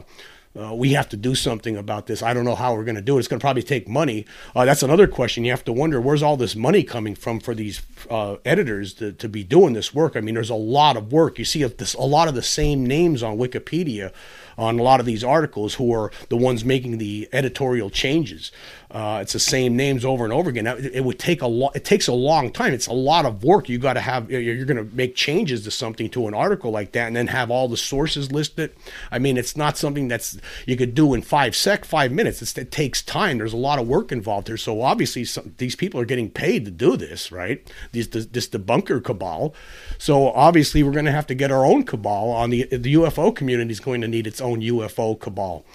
uh, 0.60 0.74
we 0.74 0.94
have 0.94 1.08
to 1.08 1.16
do 1.18 1.36
something 1.36 1.78
about 1.78 2.08
this. 2.08 2.24
I 2.24 2.34
don't 2.34 2.44
know 2.44 2.56
how 2.56 2.74
we're 2.74 2.84
going 2.84 2.96
to 2.96 3.02
do 3.02 3.16
it. 3.16 3.20
It's 3.20 3.28
going 3.28 3.40
to 3.40 3.44
probably 3.44 3.62
take 3.62 3.88
money. 3.88 4.26
Uh, 4.56 4.66
that's 4.66 4.82
another 4.82 5.08
question. 5.08 5.44
You 5.44 5.52
have 5.52 5.64
to 5.66 5.72
wonder 5.72 6.02
where's 6.02 6.24
all 6.24 6.38
this 6.38 6.56
money 6.56 6.84
coming 6.84 7.14
from 7.14 7.40
for 7.40 7.54
these 7.54 7.82
uh, 8.10 8.38
editors 8.44 8.94
to, 8.96 9.14
to 9.14 9.30
be 9.30 9.44
doing 9.44 9.74
this 9.74 9.94
work. 9.94 10.16
I 10.16 10.22
mean, 10.22 10.34
there's 10.34 10.50
a 10.50 10.56
lot 10.56 10.98
of 10.98 11.12
work. 11.14 11.38
You 11.38 11.46
see 11.46 11.64
this, 11.64 11.94
a 11.94 12.02
lot 12.02 12.28
of 12.28 12.34
the 12.34 12.42
same 12.42 12.86
names 12.86 13.22
on 13.22 13.38
Wikipedia 13.38 14.12
on 14.60 14.78
a 14.78 14.84
lot 14.84 15.00
of 15.00 15.06
these 15.06 15.24
articles 15.24 15.76
who 15.76 15.94
are 15.94 16.12
the 16.28 16.38
ones 16.38 16.66
making 16.66 16.98
the 16.98 17.30
editorial 17.32 17.90
changes. 17.90 18.52
Uh, 18.92 19.20
it's 19.22 19.34
the 19.34 19.40
same 19.40 19.76
names 19.76 20.04
over 20.04 20.24
and 20.24 20.34
over 20.34 20.50
again. 20.50 20.66
It, 20.66 20.96
it 20.96 21.04
would 21.04 21.20
take 21.20 21.44
a 21.44 21.48
lot. 21.48 21.76
It 21.76 21.86
takes 21.86 22.08
a 22.08 22.14
long 22.14 22.52
time. 22.52 22.74
It's 22.74 22.88
a 22.88 22.94
lot 22.94 23.24
of 23.24 23.44
work. 23.44 23.70
You 23.70 23.78
got 23.78 23.94
to 23.94 24.02
have. 24.02 24.32
You're 24.32 24.66
going 24.66 24.78
to 24.84 24.96
make 24.96 25.16
changes 25.16 25.64
to 25.66 25.72
something 25.72 26.10
to 26.10 26.28
an 26.28 26.34
article 26.34 26.72
like 26.72 26.94
that, 26.94 27.06
and 27.06 27.16
then 27.16 27.28
have 27.28 27.52
all 27.52 27.68
the 27.68 27.78
sources 27.78 28.32
listed. 28.32 28.76
I 29.12 29.20
mean, 29.20 29.38
it's 29.38 29.56
not 29.56 29.78
something 29.78 30.08
that's 30.08 30.40
you 30.66 30.76
could 30.76 30.96
do 30.96 31.14
in 31.14 31.22
five 31.22 31.56
sec, 31.56 31.86
five 31.86 32.12
minutes. 32.12 32.42
It's, 32.42 32.58
it 32.58 32.72
takes 32.72 33.04
time. 33.04 33.38
There's 33.38 33.54
a 33.54 33.58
lot 33.58 33.78
of 33.78 33.88
work 33.88 34.12
involved 34.12 34.48
here. 34.48 34.58
So 34.58 34.82
obviously, 34.82 35.24
some, 35.24 35.54
these 35.60 35.76
people 35.76 36.02
are 36.02 36.06
getting 36.06 36.32
paid 36.32 36.66
to 36.66 36.72
do 36.72 36.98
this, 36.98 37.32
right? 37.32 37.72
These 37.92 38.10
this, 38.10 38.26
this 38.26 38.48
debunker 38.48 39.04
cabal. 39.04 39.54
So 40.00 40.32
obviously, 40.32 40.82
we're 40.82 40.94
going 40.94 41.06
to 41.06 41.12
have 41.12 41.28
to 41.28 41.36
get 41.36 41.52
our 41.52 41.64
own 41.64 41.84
cabal 41.84 42.32
on 42.32 42.50
the 42.50 42.64
the 42.64 42.96
UFO 42.96 43.36
community 43.36 43.72
is 43.72 43.80
going 43.80 44.02
to 44.02 44.08
need 44.08 44.26
its 44.26 44.42
own 44.42 44.49
UFO 44.58 45.20
cabal. 45.20 45.66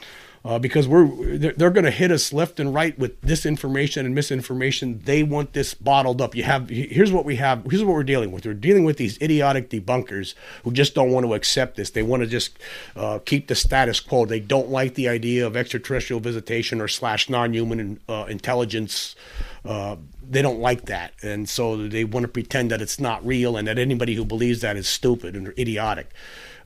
uh, 0.45 0.59
because 0.59 0.87
we're 0.87 1.39
they're, 1.39 1.53
they're 1.53 1.71
going 1.71 1.85
to 1.85 1.91
hit 1.91 2.11
us 2.11 2.33
left 2.33 2.61
and 2.61 2.75
right 2.75 2.99
with 2.99 3.19
disinformation 3.23 4.05
and 4.05 4.15
misinformation. 4.15 5.01
They 5.05 5.23
want 5.23 5.55
this 5.55 5.73
bottled 5.73 6.21
up. 6.21 6.35
You 6.35 6.43
have 6.43 6.69
here's 6.69 7.11
what 7.11 7.25
we 7.25 7.37
have. 7.37 7.65
Here's 7.65 7.83
what 7.83 7.95
we're 7.95 8.03
dealing 8.03 8.31
with. 8.31 8.45
We're 8.45 8.53
dealing 8.53 8.85
with 8.85 8.99
these 8.99 9.21
idiotic 9.23 9.71
debunkers 9.71 10.35
who 10.63 10.73
just 10.73 10.95
don't 10.95 11.11
want 11.11 11.25
to 11.25 11.35
accept 11.35 11.77
this. 11.77 11.91
They 11.91 12.03
want 12.03 12.23
to 12.23 12.27
just 12.27 12.59
uh, 12.95 13.21
keep 13.25 13.49
the 13.49 13.55
status 13.55 14.01
quo. 14.01 14.27
They 14.27 14.41
don't 14.41 14.69
like 14.69 14.95
the 14.95 15.09
idea 15.09 15.47
of 15.47 15.57
extraterrestrial 15.57 16.21
visitation 16.21 16.81
or 16.81 16.89
slash 16.89 17.31
non-human 17.31 18.01
uh, 18.09 18.27
intelligence. 18.29 19.17
Uh, 19.65 19.97
they 20.29 20.43
don't 20.43 20.61
like 20.61 20.87
that, 20.87 21.15
and 21.23 21.49
so 21.49 21.89
they 21.89 22.05
want 22.05 22.25
to 22.25 22.29
pretend 22.29 22.71
that 22.71 22.83
it's 22.83 23.01
not 23.01 23.25
real 23.27 23.57
and 23.57 23.67
that 23.67 23.79
anybody 23.79 24.15
who 24.15 24.25
believes 24.27 24.61
that 24.61 24.77
is 24.77 24.87
stupid 24.87 25.35
and 25.35 25.55
idiotic. 25.59 26.11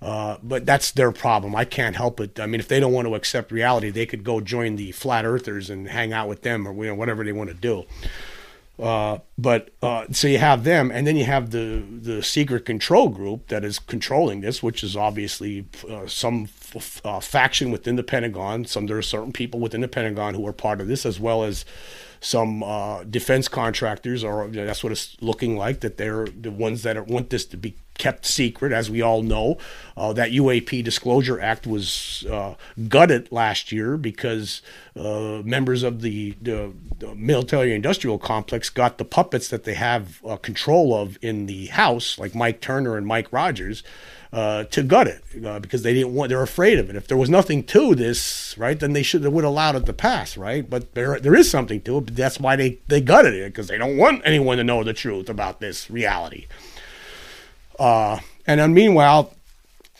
Uh, 0.00 0.36
but 0.42 0.64
that's 0.64 0.92
their 0.92 1.10
problem. 1.10 1.56
I 1.56 1.64
can't 1.64 1.96
help 1.96 2.20
it. 2.20 2.38
I 2.38 2.46
mean, 2.46 2.60
if 2.60 2.68
they 2.68 2.78
don't 2.78 2.92
want 2.92 3.08
to 3.08 3.14
accept 3.14 3.50
reality, 3.50 3.90
they 3.90 4.06
could 4.06 4.22
go 4.22 4.40
join 4.40 4.76
the 4.76 4.92
flat 4.92 5.24
earthers 5.24 5.70
and 5.70 5.88
hang 5.88 6.12
out 6.12 6.28
with 6.28 6.42
them 6.42 6.68
or 6.68 6.84
you 6.84 6.90
know, 6.90 6.94
whatever 6.94 7.24
they 7.24 7.32
want 7.32 7.50
to 7.50 7.54
do. 7.54 7.84
Uh, 8.78 9.18
but 9.36 9.70
uh, 9.82 10.04
so 10.12 10.28
you 10.28 10.38
have 10.38 10.62
them, 10.62 10.92
and 10.92 11.04
then 11.04 11.16
you 11.16 11.24
have 11.24 11.50
the 11.50 11.82
the 11.90 12.22
secret 12.22 12.64
control 12.64 13.08
group 13.08 13.48
that 13.48 13.64
is 13.64 13.80
controlling 13.80 14.40
this, 14.40 14.62
which 14.62 14.84
is 14.84 14.96
obviously 14.96 15.66
uh, 15.90 16.06
some 16.06 16.48
f- 16.76 17.00
uh, 17.04 17.18
faction 17.18 17.72
within 17.72 17.96
the 17.96 18.04
Pentagon. 18.04 18.64
Some 18.64 18.86
there 18.86 18.96
are 18.96 19.02
certain 19.02 19.32
people 19.32 19.58
within 19.58 19.80
the 19.80 19.88
Pentagon 19.88 20.34
who 20.34 20.46
are 20.46 20.52
part 20.52 20.80
of 20.80 20.86
this, 20.86 21.04
as 21.04 21.18
well 21.18 21.42
as 21.42 21.64
some 22.20 22.62
uh, 22.62 23.02
defense 23.02 23.48
contractors, 23.48 24.22
or 24.22 24.46
that's 24.46 24.84
what 24.84 24.92
it's 24.92 25.16
looking 25.20 25.56
like. 25.56 25.80
That 25.80 25.96
they're 25.96 26.26
the 26.26 26.52
ones 26.52 26.84
that 26.84 26.96
are, 26.96 27.02
want 27.02 27.30
this 27.30 27.46
to 27.46 27.56
be 27.56 27.74
kept 27.98 28.24
secret, 28.24 28.72
as 28.72 28.90
we 28.90 29.02
all 29.02 29.22
know. 29.22 29.58
Uh, 29.96 30.12
that 30.12 30.30
UAP 30.30 30.84
Disclosure 30.84 31.40
Act 31.40 31.66
was 31.66 32.24
uh, 32.30 32.54
gutted 32.88 33.30
last 33.32 33.72
year 33.72 33.96
because 33.96 34.62
uh, 34.96 35.42
members 35.44 35.82
of 35.82 36.00
the, 36.02 36.36
the, 36.40 36.72
the, 36.98 37.14
military 37.16 37.74
industrial 37.74 38.18
complex 38.18 38.70
got 38.70 38.98
the 38.98 39.04
puppets 39.04 39.48
that 39.48 39.64
they 39.64 39.74
have 39.74 40.24
uh, 40.24 40.36
control 40.36 40.94
of 40.94 41.18
in 41.20 41.46
the 41.46 41.66
House, 41.66 42.18
like 42.18 42.34
Mike 42.34 42.60
Turner 42.60 42.96
and 42.96 43.06
Mike 43.06 43.32
Rogers. 43.32 43.82
Uh, 44.30 44.64
to 44.64 44.82
gut 44.82 45.06
it 45.06 45.24
uh, 45.42 45.58
because 45.58 45.82
they 45.82 45.94
didn't 45.94 46.14
want 46.14 46.28
they're 46.28 46.42
afraid 46.42 46.78
of 46.78 46.90
it. 46.90 46.96
If 46.96 47.08
there 47.08 47.16
was 47.16 47.30
nothing 47.30 47.62
to 47.64 47.94
this, 47.94 48.54
right, 48.58 48.78
then 48.78 48.92
they 48.92 49.02
should 49.02 49.24
have 49.24 49.32
would 49.32 49.42
allowed 49.42 49.74
it 49.76 49.86
to 49.86 49.94
pass, 49.94 50.36
right? 50.36 50.68
But 50.68 50.92
there 50.92 51.18
there 51.18 51.34
is 51.34 51.50
something 51.50 51.80
to 51.80 51.96
it. 51.96 52.00
But 52.02 52.16
that's 52.16 52.38
why 52.38 52.54
they 52.54 52.78
they 52.88 53.00
gutted 53.00 53.32
it 53.32 53.46
because 53.46 53.68
they 53.68 53.78
don't 53.78 53.96
want 53.96 54.20
anyone 54.26 54.58
to 54.58 54.64
know 54.64 54.84
the 54.84 54.92
truth 54.92 55.30
about 55.30 55.60
this 55.60 55.90
reality. 55.90 56.46
Uh, 57.78 58.18
and 58.46 58.60
then 58.60 58.74
meanwhile, 58.74 59.34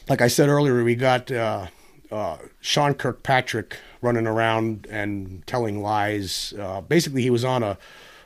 like 0.09 0.21
I 0.21 0.29
said 0.29 0.49
earlier, 0.49 0.83
we 0.83 0.95
got 0.95 1.31
uh, 1.31 1.67
uh, 2.11 2.39
Sean 2.61 2.95
Kirkpatrick 2.95 3.77
running 4.01 4.27
around 4.27 4.87
and 4.91 5.47
telling 5.47 5.83
lies. 5.83 6.55
Uh, 6.59 6.81
basically, 6.81 7.23
he 7.23 7.31
was 7.31 7.45
on 7.45 7.63
a 7.63 7.79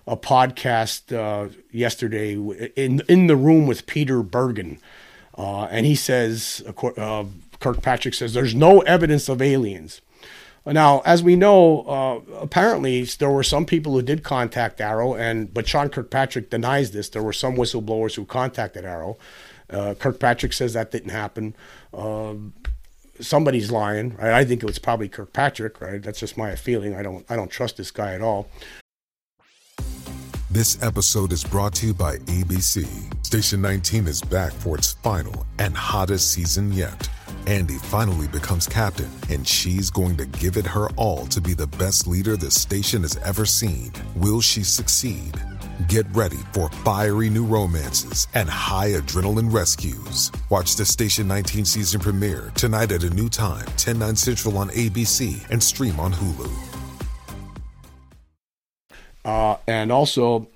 a 0.04 0.16
podcast 0.16 1.16
uh, 1.16 1.48
yesterday 1.70 2.32
in 2.76 3.02
in 3.08 3.28
the 3.28 3.36
room 3.36 3.66
with 3.66 3.86
Peter 3.86 4.22
Bergen, 4.22 4.78
uh, 5.38 5.64
and 5.64 5.86
he 5.86 5.94
says, 5.94 6.62
Kirkpatrick 7.60 8.14
says, 8.14 8.34
there's 8.34 8.54
no 8.54 8.80
evidence 8.80 9.28
of 9.28 9.40
aliens. 9.40 10.00
Now, 10.64 11.02
as 11.04 11.22
we 11.22 11.34
know, 11.34 11.82
uh, 11.82 12.34
apparently 12.36 13.02
there 13.02 13.30
were 13.30 13.42
some 13.42 13.66
people 13.66 13.92
who 13.92 14.02
did 14.02 14.22
contact 14.22 14.78
AARO, 14.78 15.18
and 15.18 15.52
but 15.52 15.66
Sean 15.66 15.88
Kirkpatrick 15.88 16.50
denies 16.50 16.92
this. 16.92 17.08
There 17.08 17.22
were 17.22 17.32
some 17.32 17.56
whistleblowers 17.56 18.14
who 18.14 18.24
contacted 18.24 18.84
AARO. 18.84 19.16
Uh, 19.68 19.94
Kirkpatrick 19.94 20.52
says 20.52 20.74
that 20.74 20.90
didn't 20.92 21.10
happen. 21.10 21.56
Uh, 21.92 22.34
somebody's 23.20 23.72
lying. 23.72 24.16
Right? 24.16 24.32
I 24.32 24.44
think 24.44 24.62
it 24.62 24.66
was 24.66 24.78
probably 24.78 25.08
Kirkpatrick. 25.08 25.80
Right? 25.80 26.00
That's 26.00 26.20
just 26.20 26.36
my 26.36 26.54
feeling. 26.54 26.94
I 26.94 27.02
don't. 27.02 27.28
I 27.28 27.34
don't 27.34 27.50
trust 27.50 27.76
this 27.76 27.90
guy 27.90 28.14
at 28.14 28.22
all. 28.22 28.48
This 30.52 30.80
episode 30.82 31.32
is 31.32 31.42
brought 31.42 31.74
to 31.76 31.86
you 31.86 31.94
by 31.94 32.18
ABC. 32.18 32.86
Station 33.24 33.62
19 33.62 34.06
is 34.06 34.20
back 34.20 34.52
for 34.52 34.76
its 34.76 34.92
final 34.92 35.46
and 35.58 35.74
hottest 35.74 36.30
season 36.30 36.72
yet. 36.72 37.08
Andy 37.46 37.78
finally 37.78 38.28
becomes 38.28 38.66
captain, 38.66 39.10
and 39.28 39.46
she's 39.46 39.90
going 39.90 40.16
to 40.16 40.26
give 40.26 40.56
it 40.56 40.66
her 40.66 40.88
all 40.90 41.26
to 41.26 41.40
be 41.40 41.54
the 41.54 41.66
best 41.66 42.06
leader 42.06 42.36
the 42.36 42.50
station 42.50 43.02
has 43.02 43.16
ever 43.18 43.44
seen. 43.44 43.92
Will 44.16 44.40
she 44.40 44.62
succeed? 44.62 45.40
Get 45.88 46.06
ready 46.14 46.38
for 46.52 46.68
fiery 46.84 47.28
new 47.30 47.44
romances 47.44 48.28
and 48.34 48.48
high 48.48 48.90
adrenaline 48.90 49.52
rescues. 49.52 50.30
Watch 50.50 50.76
the 50.76 50.84
Station 50.84 51.26
19 51.26 51.64
season 51.64 52.00
premiere 52.00 52.52
tonight 52.54 52.92
at 52.92 53.02
a 53.02 53.10
new 53.10 53.28
time, 53.28 53.66
10, 53.76 53.98
9 53.98 54.16
central 54.16 54.58
on 54.58 54.68
ABC 54.70 55.44
and 55.50 55.62
stream 55.62 55.98
on 55.98 56.12
Hulu. 56.12 56.50
Uh, 59.24 59.56
and 59.66 59.90
also, 59.90 60.48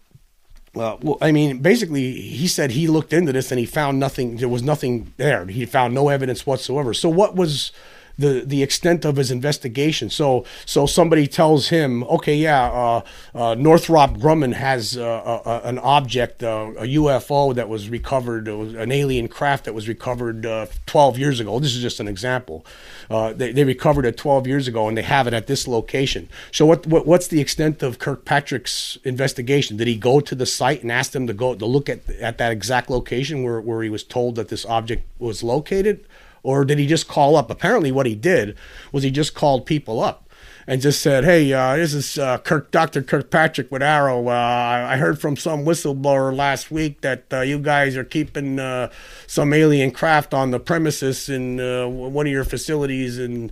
uh, 0.76 0.96
well, 1.00 1.18
I 1.20 1.32
mean, 1.32 1.58
basically, 1.58 2.12
he 2.12 2.46
said 2.46 2.72
he 2.72 2.86
looked 2.86 3.12
into 3.12 3.32
this 3.32 3.50
and 3.50 3.58
he 3.58 3.66
found 3.66 3.98
nothing. 3.98 4.36
There 4.36 4.48
was 4.48 4.62
nothing 4.62 5.12
there. 5.16 5.46
He 5.46 5.64
found 5.66 5.94
no 5.94 6.08
evidence 6.08 6.46
whatsoever. 6.46 6.92
So, 6.94 7.08
what 7.08 7.34
was 7.34 7.72
the 8.18 8.42
the 8.44 8.62
extent 8.62 9.04
of 9.04 9.16
his 9.16 9.30
investigation. 9.30 10.10
So 10.10 10.44
so 10.64 10.86
somebody 10.86 11.26
tells 11.26 11.68
him, 11.68 12.04
okay, 12.04 12.34
yeah, 12.34 12.70
uh, 12.70 13.02
uh, 13.34 13.54
Northrop 13.54 14.12
Grumman 14.12 14.54
has 14.54 14.96
uh, 14.96 15.60
an 15.64 15.78
object, 15.78 16.42
uh, 16.42 16.72
a 16.78 16.84
UFO 16.84 17.54
that 17.54 17.68
was 17.68 17.88
recovered, 17.88 18.48
was 18.48 18.74
an 18.74 18.92
alien 18.92 19.28
craft 19.28 19.64
that 19.64 19.74
was 19.74 19.88
recovered 19.88 20.46
uh, 20.46 20.66
12 20.86 21.18
years 21.18 21.40
ago. 21.40 21.58
This 21.58 21.74
is 21.74 21.82
just 21.82 22.00
an 22.00 22.08
example. 22.08 22.64
Uh, 23.10 23.32
they, 23.32 23.52
they 23.52 23.64
recovered 23.64 24.06
it 24.06 24.16
12 24.16 24.46
years 24.46 24.66
ago 24.66 24.88
and 24.88 24.96
they 24.96 25.02
have 25.02 25.26
it 25.26 25.34
at 25.34 25.46
this 25.46 25.68
location. 25.68 26.28
So 26.50 26.66
what, 26.66 26.86
what 26.86 27.06
what's 27.06 27.28
the 27.28 27.40
extent 27.40 27.82
of 27.82 27.98
Kirkpatrick's 27.98 28.98
investigation? 29.04 29.76
Did 29.76 29.88
he 29.88 29.96
go 29.96 30.20
to 30.20 30.34
the 30.34 30.46
site 30.46 30.82
and 30.82 30.90
ask 30.90 31.12
them 31.12 31.26
to 31.26 31.34
go 31.34 31.54
to 31.54 31.66
look 31.66 31.88
at 31.88 32.08
at 32.10 32.38
that 32.38 32.52
exact 32.52 32.90
location 32.90 33.42
where, 33.42 33.60
where 33.60 33.82
he 33.82 33.90
was 33.90 34.02
told 34.02 34.36
that 34.36 34.48
this 34.48 34.64
object 34.66 35.04
was 35.18 35.42
located? 35.42 36.04
Or 36.46 36.64
did 36.64 36.78
he 36.78 36.86
just 36.86 37.08
call 37.08 37.34
up? 37.34 37.50
Apparently, 37.50 37.90
what 37.90 38.06
he 38.06 38.14
did 38.14 38.56
was 38.92 39.02
he 39.02 39.10
just 39.10 39.34
called 39.34 39.66
people 39.66 39.98
up 40.00 40.26
and 40.66 40.80
just 40.80 41.00
said, 41.00 41.24
"Hey, 41.24 41.52
uh, 41.52 41.74
this 41.76 41.92
is 41.92 42.18
uh, 42.18 42.38
Kirk, 42.38 42.70
Dr. 42.70 43.02
Kirkpatrick 43.02 43.70
with 43.70 43.82
AARO. 43.82 44.28
Uh, 44.28 44.88
I 44.88 44.96
heard 44.96 45.20
from 45.20 45.36
some 45.36 45.64
whistleblower 45.64 46.34
last 46.34 46.70
week 46.70 47.00
that 47.00 47.24
uh, 47.32 47.40
you 47.40 47.58
guys 47.58 47.96
are 47.96 48.04
keeping 48.04 48.60
uh, 48.60 48.90
some 49.26 49.52
alien 49.52 49.90
craft 49.90 50.34
on 50.34 50.52
the 50.52 50.60
premises 50.60 51.28
in 51.28 51.58
uh, 51.58 51.88
one 51.88 52.26
of 52.26 52.32
your 52.32 52.44
facilities 52.44 53.18
in 53.18 53.50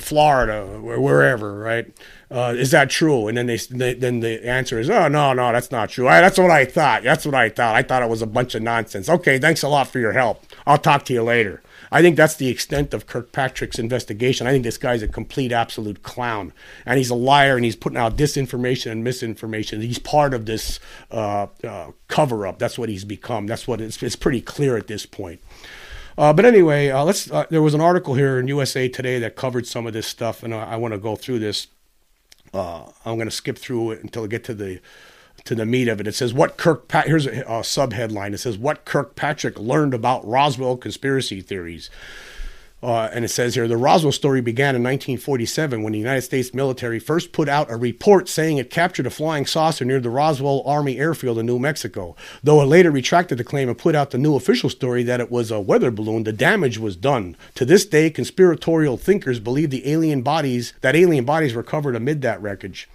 Florida 0.00 0.62
or 0.82 1.00
wherever, 1.00 1.56
right? 1.60 1.86
is 2.32 2.72
that 2.72 2.90
true?" 2.90 3.28
And 3.28 3.36
then 3.36 3.46
they, 3.46 3.56
they, 3.56 3.94
then 3.94 4.18
the 4.18 4.44
answer 4.44 4.80
is, 4.80 4.90
"Oh 4.90 5.06
no, 5.06 5.32
no, 5.32 5.52
that's 5.52 5.70
not 5.70 5.90
true. 5.90 6.08
I, 6.08 6.20
that's 6.20 6.38
what 6.38 6.50
I 6.50 6.64
thought. 6.64 7.04
That's 7.04 7.24
what 7.24 7.36
I 7.36 7.48
thought. 7.50 7.76
I 7.76 7.82
thought 7.82 8.02
it 8.02 8.08
was 8.08 8.22
a 8.22 8.26
bunch 8.26 8.56
of 8.56 8.62
nonsense." 8.62 9.08
Okay, 9.08 9.38
thanks 9.38 9.62
a 9.62 9.68
lot 9.68 9.86
for 9.88 10.00
your 10.00 10.12
help. 10.12 10.44
I'll 10.66 10.78
talk 10.78 11.04
to 11.04 11.12
you 11.12 11.22
later. 11.22 11.62
I 11.92 12.02
think 12.02 12.16
that's 12.16 12.36
the 12.36 12.48
extent 12.48 12.94
of 12.94 13.06
Kirkpatrick's 13.06 13.78
investigation. 13.78 14.46
I 14.46 14.52
think 14.52 14.64
this 14.64 14.78
guy's 14.78 15.02
a 15.02 15.08
complete, 15.08 15.50
absolute 15.50 16.02
clown, 16.02 16.52
and 16.86 16.98
he's 16.98 17.10
a 17.10 17.14
liar, 17.14 17.56
and 17.56 17.64
he's 17.64 17.76
putting 17.76 17.98
out 17.98 18.16
disinformation 18.16 18.92
and 18.92 19.02
misinformation. 19.02 19.80
He's 19.80 19.98
part 19.98 20.32
of 20.32 20.46
this 20.46 20.78
uh, 21.10 21.48
uh, 21.64 21.90
cover 22.08 22.46
up. 22.46 22.58
That's 22.58 22.78
what 22.78 22.88
he's 22.88 23.04
become. 23.04 23.46
That's 23.46 23.66
what 23.66 23.80
it's, 23.80 24.00
it's 24.02 24.16
pretty 24.16 24.40
clear 24.40 24.76
at 24.76 24.86
this 24.86 25.04
point. 25.04 25.40
Uh, 26.16 26.32
but 26.32 26.44
anyway, 26.44 26.90
uh, 26.90 27.04
let's. 27.04 27.30
Uh, 27.30 27.46
there 27.50 27.62
was 27.62 27.74
an 27.74 27.80
article 27.80 28.14
here 28.14 28.38
in 28.38 28.46
USA 28.48 28.88
Today 28.88 29.18
that 29.18 29.36
covered 29.36 29.66
some 29.66 29.86
of 29.86 29.92
this 29.92 30.06
stuff, 30.06 30.42
and 30.42 30.54
I, 30.54 30.72
I 30.72 30.76
want 30.76 30.92
to 30.92 30.98
go 30.98 31.16
through 31.16 31.38
this. 31.38 31.68
Uh, 32.52 32.84
I'm 33.04 33.16
going 33.16 33.28
to 33.28 33.34
skip 33.34 33.58
through 33.58 33.92
it 33.92 34.02
until 34.02 34.24
I 34.24 34.26
get 34.26 34.44
to 34.44 34.54
the 34.54 34.80
to 35.44 35.54
the 35.54 35.66
meat 35.66 35.88
of 35.88 36.00
it. 36.00 36.06
It 36.06 36.14
says 36.14 36.34
what 36.34 36.56
Kirkpatrick. 36.56 37.08
Here's 37.08 37.26
a, 37.26 37.44
a 37.48 37.64
sub 37.64 37.92
headline. 37.92 38.34
It 38.34 38.38
says 38.38 38.58
what 38.58 38.84
Kirkpatrick 38.84 39.58
learned 39.58 39.94
about 39.94 40.26
Roswell 40.26 40.76
conspiracy 40.76 41.40
theories. 41.40 41.90
Uh, 42.82 43.10
and 43.12 43.26
it 43.26 43.28
says 43.28 43.54
here 43.54 43.68
the 43.68 43.76
Roswell 43.76 44.12
story 44.12 44.40
began 44.40 44.74
in 44.74 44.82
1947 44.82 45.82
when 45.82 45.92
the 45.92 45.98
United 45.98 46.22
States 46.22 46.54
military 46.54 46.98
first 46.98 47.32
put 47.32 47.46
out 47.46 47.70
a 47.70 47.76
report 47.76 48.26
saying 48.26 48.56
it 48.56 48.70
captured 48.70 49.06
a 49.06 49.10
flying 49.10 49.44
saucer 49.44 49.84
near 49.84 50.00
the 50.00 50.08
Roswell 50.08 50.62
Army 50.64 50.96
Airfield 50.98 51.38
in 51.38 51.44
New 51.44 51.58
Mexico. 51.58 52.16
Though 52.42 52.62
it 52.62 52.66
later 52.66 52.90
retracted 52.90 53.36
the 53.36 53.44
claim 53.44 53.68
and 53.68 53.76
put 53.76 53.94
out 53.94 54.12
the 54.12 54.18
new 54.18 54.34
official 54.34 54.70
story 54.70 55.02
that 55.02 55.20
it 55.20 55.30
was 55.30 55.50
a 55.50 55.60
weather 55.60 55.90
balloon, 55.90 56.24
the 56.24 56.32
damage 56.32 56.78
was 56.78 56.96
done. 56.96 57.36
To 57.56 57.66
this 57.66 57.84
day, 57.84 58.08
conspiratorial 58.08 58.96
thinkers 58.96 59.40
believe 59.40 59.68
the 59.68 59.90
alien 59.90 60.22
bodies 60.22 60.72
that 60.80 60.96
alien 60.96 61.26
bodies 61.26 61.54
were 61.54 61.62
covered 61.62 61.96
amid 61.96 62.22
that 62.22 62.40
wreckage. 62.40 62.88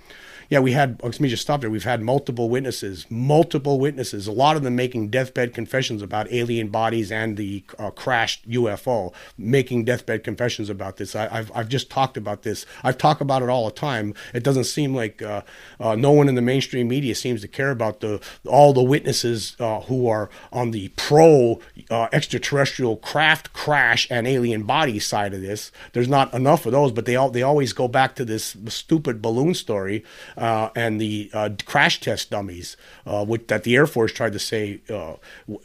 Yeah, 0.50 0.60
we 0.60 0.74
had, 0.74 1.02
let 1.04 1.20
me 1.20 1.30
just 1.30 1.42
stop 1.42 1.62
there. 1.62 1.70
We've 1.70 1.84
had 1.84 2.02
multiple 2.02 2.50
witnesses, 2.50 3.06
multiple 3.10 3.80
witnesses, 3.80 4.28
a 4.28 4.32
lot 4.32 4.56
of 4.56 4.64
them 4.64 4.76
making 4.76 5.10
deathbed 5.10 5.54
confessions 5.54 6.02
about 6.02 6.32
alien 6.32 6.68
bodies 6.70 7.12
and 7.12 7.38
the 7.38 7.64
uh, 7.80 7.92
crashed 7.92 8.48
UFO, 8.50 9.14
making 9.38 9.86
deathbed 9.86 10.24
confessions 10.24 10.70
about 10.70 10.98
this. 10.98 11.16
I, 11.16 11.28
have 11.28 11.52
I've 11.56 11.70
just 11.70 11.90
talked 11.90 12.18
about 12.18 12.44
this. 12.44 12.66
I've 12.84 12.98
talked 12.98 13.22
about 13.22 13.42
it 13.42 13.50
all 13.50 13.66
the 13.66 13.72
time. 13.72 14.14
It 14.34 14.44
doesn't 14.44 14.66
seem 14.66 14.96
like 14.96 15.22
uh, 15.22 15.42
uh, 15.80 15.96
no 15.96 16.12
one 16.12 16.30
in 16.30 16.36
the 16.36 16.42
mainstream 16.42 16.88
media 16.88 17.16
seems 17.16 17.42
to 17.42 17.48
care 17.48 17.72
about 17.72 18.00
the 18.00 18.22
all 18.46 18.74
the 18.74 18.84
witnesses 18.84 19.56
uh, 19.60 19.82
who 19.82 20.08
are 20.08 20.30
on 20.52 20.72
the 20.72 20.90
pro 20.90 21.60
uh, 21.90 22.08
extraterrestrial 22.14 22.98
craft 22.98 23.54
crash 23.54 24.08
and 24.10 24.28
alien 24.28 24.64
body 24.64 25.00
side 25.00 25.34
of 25.34 25.42
this. 25.42 25.72
There's 25.94 26.08
not 26.08 26.34
enough 26.34 26.66
of 26.66 26.72
those, 26.72 26.92
but 26.92 27.06
they 27.06 27.16
all, 27.16 27.30
they 27.30 27.42
always 27.42 27.74
go 27.74 27.88
back 27.88 28.16
to 28.16 28.26
this 28.26 28.56
stupid 28.68 29.22
balloon 29.22 29.54
story 29.54 30.04
uh, 30.38 30.70
and 30.76 31.00
the 31.00 31.30
uh, 31.34 31.50
crash 31.66 32.00
test 32.00 32.32
dummies, 32.32 32.78
uh, 33.06 33.26
which, 33.26 33.48
that 33.48 33.64
the 33.64 33.76
Air 33.76 33.88
Force 33.88 34.12
tried 34.12 34.34
to 34.34 34.40
say 34.40 34.80
uh, 34.90 35.16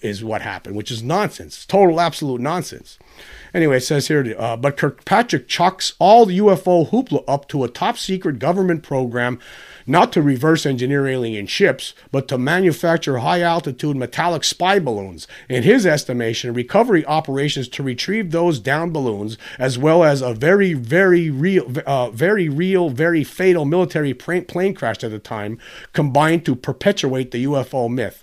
is 0.02 0.22
what 0.24 0.42
happened, 0.42 0.76
which 0.76 0.90
is 0.90 1.02
nonsense. 1.02 1.66
Total, 1.66 2.00
absolute 2.00 2.40
nonsense. 2.40 2.98
Anyway, 3.52 3.78
it 3.78 3.83
says 3.83 4.09
here, 4.09 4.35
uh, 4.38 4.57
but 4.57 4.76
Kirkpatrick 4.76 5.49
chalks 5.49 5.95
all 5.99 6.26
the 6.26 6.38
UFO 6.38 6.90
hoopla 6.90 7.25
up 7.26 7.49
to 7.49 7.64
a 7.64 7.69
top 7.69 7.99
secret 7.99 8.38
government 8.38 8.83
program 8.83 9.38
not 9.87 10.12
to 10.12 10.23
reverse 10.23 10.64
engineer 10.64 11.07
alien 11.07 11.47
ships, 11.47 11.95
but 12.12 12.28
to 12.28 12.38
manufacture 12.38 13.19
high 13.19 13.40
altitude 13.42 13.97
metallic 13.97 14.45
spy 14.45 14.78
balloons. 14.78 15.26
In 15.49 15.62
his 15.62 15.85
estimation, 15.85 16.54
recovery 16.54 17.04
operations 17.07 17.69
to 17.69 17.83
retrieve 17.83 18.30
those 18.30 18.59
down 18.59 18.92
balloons, 18.92 19.37
as 19.59 19.78
well 19.78 20.04
as 20.04 20.23
a 20.23 20.33
very, 20.33 20.75
very 20.75 21.30
real, 21.30 21.66
uh, 21.87 22.11
very 22.11 22.49
real, 22.49 22.90
very 22.90 23.25
fatal 23.25 23.64
military 23.64 24.14
plane 24.14 24.75
crash 24.75 25.02
at 25.02 25.11
the 25.11 25.19
time, 25.19 25.59
combined 25.92 26.45
to 26.45 26.54
perpetuate 26.54 27.30
the 27.30 27.45
UFO 27.45 27.90
myth. 27.90 28.23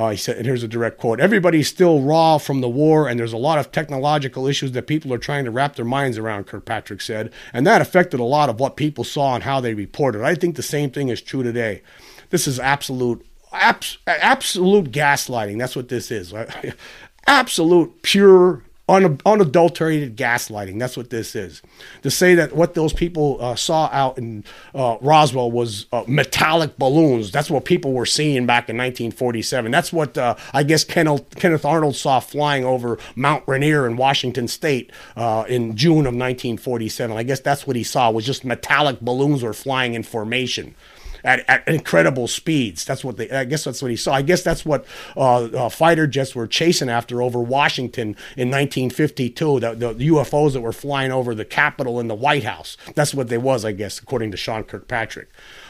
Uh, 0.00 0.08
he 0.08 0.16
said, 0.16 0.38
and 0.38 0.46
here's 0.46 0.62
a 0.62 0.68
direct 0.68 0.96
quote 0.96 1.20
Everybody's 1.20 1.68
still 1.68 2.00
raw 2.00 2.38
from 2.38 2.62
the 2.62 2.70
war, 2.70 3.06
and 3.06 3.20
there's 3.20 3.34
a 3.34 3.36
lot 3.36 3.58
of 3.58 3.70
technological 3.70 4.46
issues 4.46 4.72
that 4.72 4.86
people 4.86 5.12
are 5.12 5.18
trying 5.18 5.44
to 5.44 5.50
wrap 5.50 5.76
their 5.76 5.84
minds 5.84 6.16
around, 6.16 6.46
Kirkpatrick 6.46 7.02
said. 7.02 7.30
And 7.52 7.66
that 7.66 7.82
affected 7.82 8.18
a 8.18 8.24
lot 8.24 8.48
of 8.48 8.58
what 8.58 8.76
people 8.76 9.04
saw 9.04 9.34
and 9.34 9.44
how 9.44 9.60
they 9.60 9.74
reported. 9.74 10.22
I 10.22 10.34
think 10.34 10.56
the 10.56 10.62
same 10.62 10.90
thing 10.90 11.10
is 11.10 11.20
true 11.20 11.42
today. 11.42 11.82
This 12.30 12.48
is 12.48 12.58
absolute, 12.58 13.26
abs- 13.52 13.98
absolute 14.06 14.90
gaslighting. 14.90 15.58
That's 15.58 15.76
what 15.76 15.90
this 15.90 16.10
is. 16.10 16.32
absolute, 17.26 18.00
pure 18.00 18.62
un- 18.90 19.20
unadulterated 19.24 20.16
gaslighting. 20.16 20.78
That's 20.78 20.96
what 20.96 21.10
this 21.10 21.34
is. 21.36 21.62
To 22.02 22.10
say 22.10 22.34
that 22.34 22.54
what 22.54 22.74
those 22.74 22.92
people 22.92 23.38
uh, 23.40 23.54
saw 23.54 23.88
out 23.92 24.18
in 24.18 24.44
uh, 24.74 24.98
Roswell 25.00 25.50
was 25.50 25.86
uh, 25.92 26.04
metallic 26.06 26.76
balloons. 26.76 27.30
That's 27.30 27.50
what 27.50 27.64
people 27.64 27.92
were 27.92 28.06
seeing 28.06 28.46
back 28.46 28.68
in 28.68 28.76
1947. 28.76 29.70
That's 29.70 29.92
what 29.92 30.18
uh, 30.18 30.34
I 30.52 30.64
guess 30.64 30.84
Kenneth, 30.84 31.36
Kenneth, 31.36 31.64
Arnold 31.64 31.94
saw 31.96 32.20
flying 32.20 32.64
over 32.64 32.98
Mount 33.14 33.44
Rainier 33.46 33.86
in 33.86 33.96
Washington 33.96 34.48
State 34.48 34.90
uh, 35.16 35.44
in 35.48 35.76
June 35.76 36.00
of 36.00 36.14
1947. 36.14 37.16
I 37.16 37.22
guess 37.22 37.40
that's 37.40 37.66
what 37.66 37.76
he 37.76 37.84
saw 37.84 38.10
was 38.10 38.26
just 38.26 38.44
metallic 38.44 39.00
balloons 39.00 39.42
were 39.42 39.52
flying 39.52 39.94
in 39.94 40.02
formation 40.02 40.74
at, 41.24 41.48
at 41.48 41.66
incredible 41.68 42.28
speeds. 42.28 42.84
That's 42.84 43.04
what 43.04 43.16
they. 43.16 43.30
I 43.30 43.44
guess 43.44 43.64
that's 43.64 43.82
what 43.82 43.90
he 43.90 43.96
saw. 43.96 44.14
I 44.14 44.22
guess 44.22 44.42
that's 44.42 44.64
what 44.64 44.84
uh, 45.16 45.44
uh, 45.44 45.68
fighter 45.68 46.06
jets 46.06 46.34
were 46.34 46.46
chasing 46.46 46.88
after 46.88 47.22
over 47.22 47.40
Washington 47.40 48.16
in 48.36 48.50
1952. 48.50 49.60
The, 49.60 49.74
the, 49.74 50.10
UFOs 50.10 50.54
that 50.54 50.60
were 50.60 50.72
flying 50.72 51.12
over 51.12 51.34
the 51.34 51.44
Capitol 51.44 52.00
and 52.00 52.08
the 52.08 52.14
White 52.14 52.44
House. 52.44 52.76
That's 52.94 53.14
what 53.14 53.28
they 53.28 53.38
was, 53.38 53.64
I 53.64 53.72
guess, 53.72 53.98
according 53.98 54.30
to 54.32 54.36
Sean 54.36 54.64
Kirkpatrick. 54.64 55.28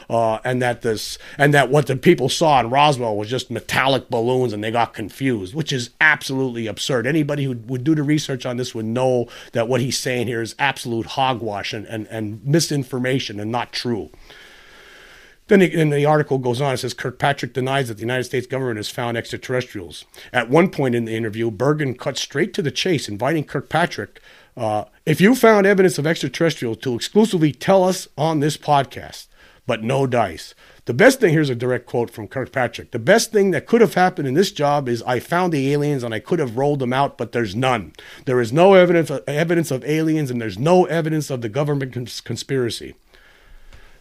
Uh, 0.09 0.39
and 0.43 0.61
that 0.61 0.81
this 0.81 1.17
and 1.37 1.53
that 1.53 1.69
what 1.69 1.87
the 1.87 1.95
people 1.95 2.27
saw 2.27 2.59
in 2.59 2.69
Roswell 2.69 3.15
was 3.15 3.29
just 3.29 3.49
metallic 3.49 4.09
balloons, 4.09 4.51
and 4.51 4.63
they 4.63 4.71
got 4.71 4.93
confused, 4.93 5.53
which 5.53 5.71
is 5.71 5.91
absolutely 6.01 6.67
absurd. 6.67 7.07
Anybody 7.07 7.45
who 7.45 7.55
would 7.67 7.83
do 7.83 7.95
the 7.95 8.03
research 8.03 8.45
on 8.45 8.57
this 8.57 8.75
would 8.75 8.85
know 8.85 9.27
that 9.53 9.67
what 9.67 9.79
he's 9.79 9.97
saying 9.97 10.27
here 10.27 10.41
is 10.41 10.55
absolute 10.59 11.05
hogwash 11.05 11.73
and, 11.73 11.85
and, 11.85 12.07
and 12.07 12.45
misinformation 12.45 13.39
and 13.39 13.51
not 13.51 13.71
true. 13.71 14.09
Then 15.51 15.59
the, 15.59 15.83
the 15.97 16.05
article 16.05 16.37
goes 16.37 16.61
on. 16.61 16.75
It 16.75 16.77
says 16.77 16.93
Kirkpatrick 16.93 17.51
denies 17.51 17.89
that 17.89 17.95
the 17.95 18.01
United 18.03 18.23
States 18.23 18.47
government 18.47 18.77
has 18.77 18.87
found 18.87 19.17
extraterrestrials. 19.17 20.05
At 20.31 20.49
one 20.49 20.69
point 20.69 20.95
in 20.95 21.03
the 21.03 21.13
interview, 21.13 21.51
Bergen 21.51 21.93
cut 21.93 22.17
straight 22.17 22.53
to 22.53 22.61
the 22.61 22.71
chase, 22.71 23.09
inviting 23.09 23.43
Kirkpatrick, 23.43 24.21
uh, 24.55 24.85
if 25.05 25.19
you 25.19 25.35
found 25.35 25.67
evidence 25.67 25.97
of 25.97 26.07
extraterrestrials, 26.07 26.77
to 26.77 26.95
exclusively 26.95 27.51
tell 27.51 27.83
us 27.83 28.07
on 28.17 28.39
this 28.39 28.55
podcast. 28.55 29.27
But 29.67 29.83
no 29.83 30.07
dice. 30.07 30.55
The 30.85 30.93
best 30.93 31.19
thing 31.19 31.33
here's 31.33 31.49
a 31.49 31.55
direct 31.55 31.85
quote 31.85 32.11
from 32.11 32.29
Kirkpatrick. 32.29 32.91
The 32.91 32.99
best 32.99 33.33
thing 33.33 33.51
that 33.51 33.67
could 33.67 33.81
have 33.81 33.95
happened 33.95 34.29
in 34.29 34.35
this 34.35 34.53
job 34.53 34.87
is 34.87 35.03
I 35.03 35.19
found 35.19 35.51
the 35.51 35.73
aliens 35.73 36.01
and 36.01 36.13
I 36.13 36.19
could 36.19 36.39
have 36.39 36.55
rolled 36.55 36.79
them 36.79 36.93
out, 36.93 37.17
but 37.17 37.33
there's 37.33 37.57
none. 37.57 37.91
There 38.23 38.39
is 38.39 38.53
no 38.53 38.73
evidence 38.73 39.11
evidence 39.27 39.69
of 39.69 39.83
aliens 39.83 40.31
and 40.31 40.39
there's 40.39 40.57
no 40.57 40.85
evidence 40.85 41.29
of 41.29 41.41
the 41.41 41.49
government 41.49 41.91
cons- 41.91 42.21
conspiracy. 42.21 42.95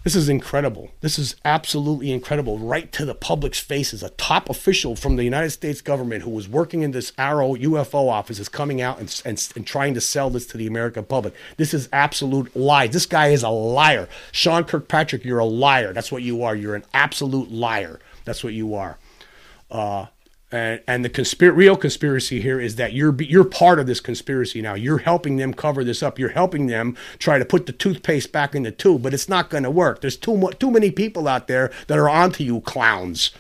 This 0.02 0.16
is 0.16 0.30
incredible. 0.30 0.90
This 1.02 1.18
is 1.18 1.36
absolutely 1.44 2.10
incredible. 2.10 2.58
Right 2.58 2.90
to 2.92 3.04
the 3.04 3.14
public's 3.14 3.60
faces. 3.60 4.02
A 4.02 4.08
top 4.10 4.48
official 4.48 4.96
from 4.96 5.16
the 5.16 5.24
United 5.24 5.50
States 5.50 5.82
government 5.82 6.22
who 6.22 6.30
was 6.30 6.48
working 6.48 6.82
in 6.82 6.92
this 6.92 7.12
AARO 7.12 7.60
UFO 7.60 8.08
office 8.08 8.38
is 8.38 8.48
coming 8.48 8.80
out 8.80 8.98
and, 8.98 9.22
and, 9.26 9.52
and 9.54 9.66
trying 9.66 9.92
to 9.92 10.00
sell 10.00 10.30
this 10.30 10.46
to 10.46 10.56
the 10.56 10.66
American 10.66 11.04
public. 11.04 11.34
This 11.58 11.74
is 11.74 11.90
absolute 11.92 12.56
lie. 12.56 12.86
This 12.86 13.04
guy 13.04 13.28
is 13.28 13.42
a 13.42 13.50
liar. 13.50 14.08
Sean 14.32 14.64
Kirkpatrick, 14.64 15.22
you're 15.22 15.38
a 15.38 15.44
liar. 15.44 15.92
That's 15.92 16.10
what 16.10 16.22
you 16.22 16.42
are. 16.44 16.56
You're 16.56 16.76
an 16.76 16.84
absolute 16.94 17.52
liar. 17.52 18.00
That's 18.24 18.42
what 18.42 18.54
you 18.54 18.74
are. 18.74 18.96
Uh, 19.70 20.06
and, 20.52 20.80
and 20.86 21.04
the 21.04 21.10
conspir- 21.10 21.54
real 21.54 21.76
conspiracy 21.76 22.40
here 22.40 22.60
is 22.60 22.76
that 22.76 22.92
you're 22.92 23.14
you're 23.22 23.44
part 23.44 23.78
of 23.78 23.86
this 23.86 24.00
conspiracy 24.00 24.60
now. 24.60 24.74
You're 24.74 24.98
helping 24.98 25.36
them 25.36 25.54
cover 25.54 25.84
this 25.84 26.02
up. 26.02 26.18
You're 26.18 26.30
helping 26.30 26.66
them 26.66 26.96
try 27.18 27.38
to 27.38 27.44
put 27.44 27.66
the 27.66 27.72
toothpaste 27.72 28.32
back 28.32 28.54
in 28.54 28.64
the 28.64 28.72
tube, 28.72 29.02
but 29.02 29.14
it's 29.14 29.28
not 29.28 29.50
going 29.50 29.62
to 29.64 29.70
work. 29.70 30.00
There's 30.00 30.16
too 30.16 30.36
mu- 30.36 30.52
too 30.52 30.70
many 30.70 30.90
people 30.90 31.28
out 31.28 31.46
there 31.46 31.70
that 31.86 31.98
are 31.98 32.08
onto 32.08 32.42
you, 32.44 32.60
clowns. 32.60 33.30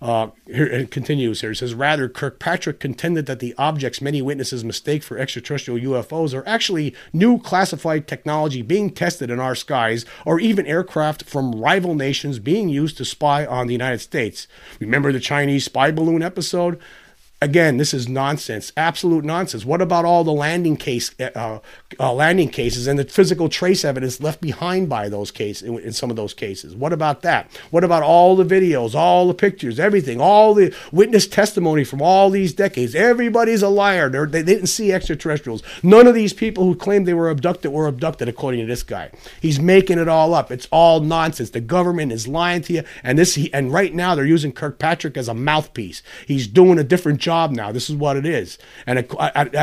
Uh, 0.00 0.28
here 0.46 0.66
it 0.66 0.90
continues 0.90 1.40
here. 1.40 1.52
It 1.52 1.56
says, 1.56 1.72
rather, 1.74 2.08
Kirkpatrick 2.08 2.80
contended 2.80 3.26
that 3.26 3.40
the 3.40 3.54
objects 3.56 4.02
many 4.02 4.20
witnesses 4.20 4.62
mistake 4.62 5.02
for 5.02 5.18
extraterrestrial 5.18 5.80
UFOs 5.80 6.34
are 6.34 6.46
actually 6.46 6.94
new 7.12 7.38
classified 7.38 8.06
technology 8.06 8.60
being 8.60 8.90
tested 8.90 9.30
in 9.30 9.40
our 9.40 9.54
skies, 9.54 10.04
or 10.26 10.38
even 10.38 10.66
aircraft 10.66 11.24
from 11.24 11.54
rival 11.54 11.94
nations 11.94 12.38
being 12.38 12.68
used 12.68 12.98
to 12.98 13.04
spy 13.04 13.46
on 13.46 13.66
the 13.66 13.72
United 13.72 14.00
States. 14.00 14.46
Remember 14.80 15.12
the 15.12 15.20
Chinese 15.20 15.64
spy 15.64 15.90
balloon 15.90 16.22
episode? 16.22 16.78
Again, 17.42 17.76
this 17.76 17.92
is 17.92 18.08
nonsense, 18.08 18.72
absolute 18.78 19.22
nonsense. 19.22 19.62
What 19.62 19.82
about 19.82 20.06
all 20.06 20.24
the 20.24 20.32
landing 20.32 20.74
case, 20.74 21.14
uh, 21.20 21.58
uh, 22.00 22.12
landing 22.14 22.48
cases, 22.48 22.86
and 22.86 22.98
the 22.98 23.04
physical 23.04 23.50
trace 23.50 23.84
evidence 23.84 24.22
left 24.22 24.40
behind 24.40 24.88
by 24.88 25.10
those 25.10 25.30
cases 25.30 25.68
in, 25.68 25.78
in, 25.80 25.92
some 25.92 26.08
of 26.08 26.16
those 26.16 26.32
cases? 26.32 26.74
What 26.74 26.94
about 26.94 27.20
that? 27.22 27.50
What 27.70 27.84
about 27.84 28.02
all 28.02 28.36
the 28.36 28.44
videos, 28.44 28.94
all 28.94 29.28
the 29.28 29.34
pictures, 29.34 29.78
everything, 29.78 30.18
all 30.18 30.54
the 30.54 30.74
witness 30.90 31.26
testimony 31.26 31.84
from 31.84 32.00
all 32.00 32.30
these 32.30 32.54
decades? 32.54 32.94
Everybody's 32.94 33.62
a 33.62 33.68
liar. 33.68 34.08
They're, 34.08 34.24
they 34.24 34.42
didn't 34.42 34.68
see 34.68 34.90
extraterrestrials. 34.90 35.62
None 35.82 36.06
of 36.06 36.14
these 36.14 36.32
people 36.32 36.64
who 36.64 36.74
claimed 36.74 37.06
they 37.06 37.12
were 37.12 37.28
abducted 37.28 37.70
were 37.70 37.86
abducted, 37.86 38.30
according 38.30 38.60
to 38.60 38.66
this 38.66 38.82
guy. 38.82 39.10
He's 39.42 39.60
making 39.60 39.98
it 39.98 40.08
all 40.08 40.32
up. 40.32 40.50
It's 40.50 40.68
all 40.72 41.00
nonsense. 41.00 41.50
The 41.50 41.60
government 41.60 42.12
is 42.12 42.26
lying 42.26 42.62
to 42.62 42.72
you, 42.72 42.82
and 43.02 43.18
this, 43.18 43.38
and 43.52 43.70
right 43.74 43.92
now 43.92 44.14
they're 44.14 44.24
using 44.24 44.52
Kirkpatrick 44.52 45.18
as 45.18 45.28
a 45.28 45.34
mouthpiece. 45.34 46.02
He's 46.26 46.46
doing 46.46 46.78
a 46.78 46.84
different 46.84 47.25
job 47.26 47.50
now. 47.50 47.72
This 47.72 47.90
is 47.90 47.96
what 47.96 48.16
it 48.16 48.24
is. 48.24 48.56
And 48.86 49.00
it, 49.00 49.12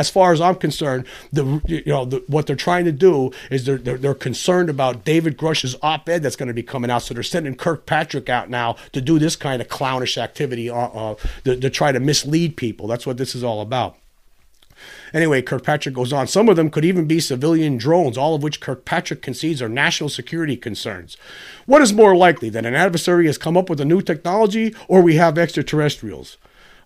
as 0.04 0.10
far 0.10 0.34
as 0.34 0.42
I'm 0.42 0.56
concerned, 0.56 1.06
the 1.32 1.62
you 1.66 1.84
know 1.86 2.04
the, 2.04 2.22
what 2.28 2.46
they're 2.46 2.66
trying 2.70 2.84
to 2.86 2.92
do 2.92 3.32
is 3.50 3.66
they're, 3.66 3.78
they're, 3.78 3.98
they're 3.98 4.14
concerned 4.30 4.70
about 4.70 5.06
David 5.06 5.38
Grusch's 5.38 5.76
op-ed 5.82 6.22
that's 6.22 6.36
going 6.36 6.48
to 6.48 6.54
be 6.54 6.68
coming 6.74 6.92
out. 6.92 7.04
So 7.04 7.14
they're 7.14 7.24
sending 7.24 7.56
Kirkpatrick 7.56 8.28
out 8.28 8.50
now 8.50 8.76
to 8.92 9.00
do 9.00 9.18
this 9.18 9.38
kind 9.38 9.62
of 9.62 9.70
clownish 9.70 10.18
activity 10.18 10.70
uh, 10.70 10.76
uh, 10.76 11.16
to, 11.46 11.56
to 11.56 11.70
try 11.70 11.94
to 11.94 12.02
mislead 12.02 12.58
people. 12.58 12.86
That's 12.88 13.08
what 13.08 13.18
this 13.18 13.34
is 13.34 13.44
all 13.44 13.62
about. 13.62 13.96
Anyway, 15.14 15.42
Kirkpatrick 15.42 15.96
goes 15.96 16.12
on. 16.12 16.28
Some 16.28 16.50
of 16.50 16.56
them 16.56 16.70
could 16.70 16.84
even 16.84 17.06
be 17.06 17.20
civilian 17.20 17.78
drones, 17.78 18.18
all 18.18 18.36
of 18.36 18.44
which 18.44 18.60
Kirkpatrick 18.60 19.22
concedes 19.22 19.62
are 19.62 19.70
national 19.70 20.10
security 20.10 20.58
concerns. 20.58 21.18
What 21.66 21.82
is 21.82 21.94
more 21.94 22.16
likely 22.16 22.50
that 22.50 22.66
an 22.66 22.76
adversary 22.76 23.28
has 23.28 23.38
come 23.38 23.56
up 23.56 23.70
with 23.70 23.80
a 23.80 23.86
new 23.86 24.02
technology 24.02 24.76
or 24.88 25.02
we 25.02 25.16
have 25.16 25.38
extraterrestrials? 25.38 26.38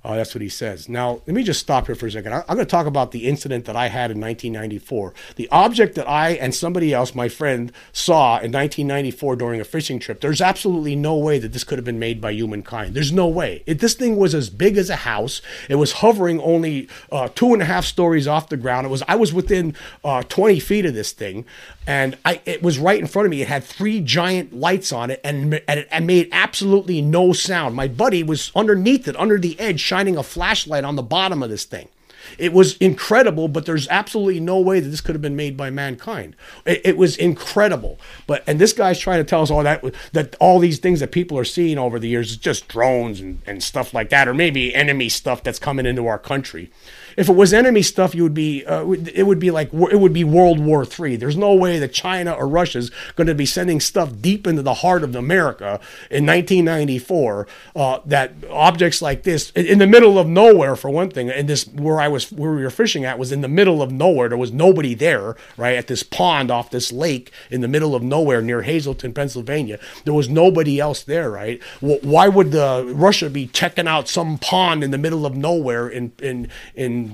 Uh, 0.07 0.15
that's 0.15 0.33
what 0.33 0.41
he 0.41 0.47
says. 0.47 0.87
Now, 0.87 1.21
let 1.27 1.35
me 1.35 1.43
just 1.43 1.59
stop 1.59 1.87
here 1.87 1.95
for 1.95 2.07
a 2.07 2.11
second. 2.11 2.33
I, 2.33 2.37
am 2.37 2.55
going 2.55 2.59
to 2.59 2.65
talk 2.65 2.85
about 2.85 3.11
the 3.11 3.27
incident 3.27 3.65
that 3.65 3.75
I 3.75 3.87
had 3.87 4.09
in 4.09 4.21
1994. 4.21 5.13
The 5.35 5.49
object 5.51 5.95
that 5.95 6.07
I 6.07 6.29
and 6.29 6.55
somebody 6.55 6.93
else, 6.93 7.13
my 7.13 7.27
friend, 7.27 7.73
saw 7.91 8.35
in 8.35 8.53
1994 8.53 9.35
during 9.35 9.59
a 9.59 9.65
fishing 9.65 9.99
trip. 9.99 10.21
There's 10.21 10.39
absolutely 10.39 10.95
no 10.95 11.17
way 11.17 11.39
that 11.39 11.51
this 11.51 11.65
could 11.65 11.77
have 11.77 11.83
been 11.83 11.99
made 11.99 12.21
by 12.21 12.31
humankind. 12.31 12.95
There's 12.95 13.11
no 13.11 13.27
way. 13.27 13.63
It, 13.65 13.79
this 13.79 13.95
thing 13.95 14.15
was 14.15 14.33
as 14.33 14.49
big 14.49 14.77
as 14.77 14.89
a 14.89 14.95
house. 14.95 15.41
It 15.67 15.75
was 15.75 15.91
hovering 15.91 16.39
only 16.39 16.87
uh, 17.11 17.27
two 17.35 17.51
and 17.51 17.61
a 17.61 17.65
half 17.65 17.83
stories 17.83 18.29
off 18.29 18.47
the 18.47 18.55
ground. 18.55 18.87
It 18.87 18.91
was 18.91 19.03
I 19.09 19.17
was 19.17 19.33
within 19.33 19.75
uh, 20.05 20.23
20 20.23 20.61
feet 20.61 20.85
of 20.85 20.93
this 20.93 21.11
thing, 21.11 21.43
and 21.85 22.17
I 22.23 22.39
it 22.45 22.63
was 22.63 22.79
right 22.79 22.97
in 22.99 23.07
front 23.07 23.25
of 23.25 23.31
me. 23.31 23.41
It 23.41 23.49
had 23.49 23.65
three 23.65 23.99
giant 23.99 24.53
lights 24.53 24.93
on 24.93 25.11
it, 25.11 25.19
and 25.25 25.61
and 25.67 25.85
it 25.91 26.03
made 26.03 26.29
absolutely 26.31 27.01
no 27.01 27.33
sound. 27.33 27.75
My 27.75 27.89
buddy 27.89 28.23
was 28.23 28.53
underneath 28.55 29.05
it, 29.09 29.17
under 29.17 29.37
the 29.37 29.59
edge, 29.59 29.81
shining 29.97 30.17
a 30.17 30.23
flashlight 30.23 30.83
on 30.83 30.95
the 30.95 31.03
bottom 31.03 31.41
of 31.41 31.49
this 31.49 31.65
thing. 31.65 31.89
It 32.37 32.53
was 32.53 32.77
incredible, 32.77 33.47
but 33.47 33.65
there's 33.65 33.87
absolutely 33.87 34.39
no 34.39 34.59
way 34.59 34.79
that 34.79 34.89
this 34.89 35.01
could 35.01 35.15
have 35.15 35.21
been 35.21 35.35
made 35.35 35.55
by 35.55 35.69
mankind. 35.69 36.35
It, 36.65 36.81
it, 36.83 36.97
was 36.97 37.15
incredible. 37.15 37.99
But 38.27 38.43
and 38.45 38.59
this 38.59 38.73
guy's 38.73 38.99
trying 38.99 39.19
to 39.19 39.23
tell 39.23 39.41
us 39.41 39.49
all 39.49 39.63
that 39.63 39.83
that 40.11 40.35
all 40.39 40.59
these 40.59 40.79
things 40.79 40.99
that 40.99 41.11
people 41.11 41.37
are 41.37 41.45
seeing 41.45 41.77
over 41.77 41.99
the 41.99 42.09
years 42.09 42.31
is 42.31 42.37
just 42.37 42.67
drones 42.67 43.21
and, 43.21 43.41
and 43.45 43.63
stuff 43.63 43.93
like 43.93 44.09
that, 44.09 44.27
or 44.27 44.33
maybe 44.33 44.75
enemy 44.75 45.09
stuff 45.09 45.41
that's 45.41 45.59
coming 45.59 45.85
into 45.85 46.05
our 46.05 46.19
country. 46.19 46.69
If 47.17 47.29
it 47.29 47.33
was 47.33 47.51
enemy 47.51 47.81
stuff, 47.81 48.13
you 48.13 48.21
would 48.21 48.35
be 48.35 48.63
uh, 48.65 48.91
it 48.91 49.25
would 49.25 49.39
be 49.39 49.49
like 49.49 49.73
it 49.73 49.99
would 49.99 50.13
be 50.13 50.23
World 50.23 50.59
War 50.59 50.85
III. 50.85 51.15
There's 51.15 51.35
no 51.35 51.55
way 51.55 51.79
that 51.79 51.91
China 51.91 52.31
or 52.31 52.47
Russia's 52.47 52.91
going 53.15 53.25
to 53.25 53.33
be 53.33 53.45
sending 53.45 53.79
stuff 53.79 54.11
deep 54.21 54.45
into 54.45 54.61
the 54.61 54.75
heart 54.75 55.03
of 55.03 55.15
America 55.15 55.79
in 56.11 56.27
1994. 56.27 57.47
Uh, 57.75 57.99
that 58.05 58.33
objects 58.51 59.01
like 59.01 59.23
this 59.23 59.49
in 59.51 59.79
the 59.79 59.87
middle 59.87 60.19
of 60.19 60.27
nowhere, 60.27 60.75
for 60.75 60.91
one 60.91 61.09
thing, 61.09 61.29
and 61.29 61.49
this 61.49 61.67
where 61.67 61.99
I 61.99 62.07
was 62.07 62.31
where 62.31 62.53
we 62.53 62.61
were 62.61 62.69
fishing 62.69 63.03
at 63.03 63.17
was 63.17 63.31
in 63.31 63.41
the 63.41 63.47
middle 63.47 63.81
of 63.81 63.91
nowhere. 63.91 64.29
There 64.29 64.37
was 64.37 64.51
nobody 64.51 64.93
there, 64.93 65.35
right 65.57 65.75
at 65.75 65.87
this 65.87 66.03
pond 66.03 66.51
off 66.51 66.69
this 66.69 66.91
lake 66.91 67.31
in 67.49 67.61
the 67.61 67.67
middle 67.67 67.95
of 67.95 68.03
nowhere 68.03 68.43
near 68.43 68.61
Hazleton, 68.61 69.13
Pennsylvania. 69.13 69.79
There 70.05 70.13
was 70.13 70.29
nobody 70.29 70.79
else 70.79 71.01
there, 71.01 71.31
right? 71.31 71.61
Why 71.81 72.27
would 72.27 72.51
the 72.51 72.91
Russia 72.93 73.29
be 73.31 73.47
checking 73.47 73.87
out 73.87 74.07
some 74.07 74.37
pond 74.37 74.83
in 74.83 74.91
the 74.91 74.99
middle 74.99 75.25
of 75.25 75.35
nowhere 75.35 75.87
in 75.89 76.11
in 76.19 76.49
in 76.75 77.06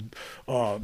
uh, 0.47 0.79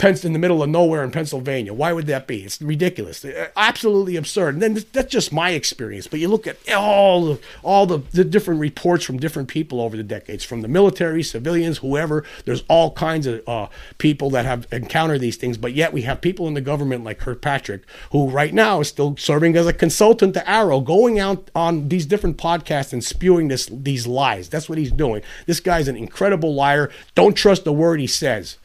in 0.00 0.32
the 0.32 0.38
middle 0.38 0.62
of 0.62 0.70
nowhere 0.70 1.02
in 1.02 1.10
Pennsylvania. 1.10 1.74
Why 1.74 1.92
would 1.92 2.06
that 2.06 2.28
be? 2.28 2.44
It's 2.44 2.62
ridiculous, 2.62 3.24
uh, 3.24 3.48
absolutely 3.56 4.14
absurd. 4.14 4.54
And 4.54 4.62
then 4.62 4.84
that's 4.92 5.10
just 5.10 5.32
my 5.32 5.50
experience. 5.50 6.06
But 6.06 6.20
you 6.20 6.28
look 6.28 6.46
at 6.46 6.56
all 6.72 7.24
the, 7.24 7.40
all 7.64 7.84
the, 7.84 7.98
the 8.12 8.22
different 8.22 8.60
reports 8.60 9.04
from 9.04 9.18
different 9.18 9.48
people 9.48 9.80
over 9.80 9.96
the 9.96 10.04
decades, 10.04 10.44
from 10.44 10.60
the 10.60 10.68
military, 10.68 11.24
civilians, 11.24 11.78
whoever. 11.78 12.24
There's 12.44 12.62
all 12.68 12.92
kinds 12.92 13.26
of 13.26 13.42
uh, 13.48 13.66
people 13.98 14.30
that 14.30 14.44
have 14.44 14.68
encountered 14.70 15.20
these 15.20 15.36
things. 15.36 15.58
But 15.58 15.72
yet 15.72 15.92
we 15.92 16.02
have 16.02 16.20
people 16.20 16.46
in 16.46 16.54
the 16.54 16.60
government 16.60 17.02
like 17.02 17.18
Kirkpatrick, 17.18 17.82
who 18.12 18.30
right 18.30 18.54
now 18.54 18.78
is 18.80 18.88
still 18.88 19.16
serving 19.16 19.56
as 19.56 19.66
a 19.66 19.72
consultant 19.72 20.34
to 20.34 20.40
AARO, 20.40 20.84
going 20.84 21.18
out 21.18 21.50
on 21.56 21.88
these 21.88 22.06
different 22.06 22.36
podcasts 22.36 22.92
and 22.92 23.02
spewing 23.02 23.48
this 23.48 23.66
these 23.66 24.06
lies. 24.06 24.48
That's 24.48 24.68
what 24.68 24.78
he's 24.78 24.92
doing. 24.92 25.22
This 25.46 25.58
guy's 25.58 25.88
an 25.88 25.96
incredible 25.96 26.54
liar. 26.54 26.88
Don't 27.16 27.34
trust 27.34 27.64
the 27.64 27.72
word 27.72 27.98
he 27.98 28.06
says. 28.06 28.58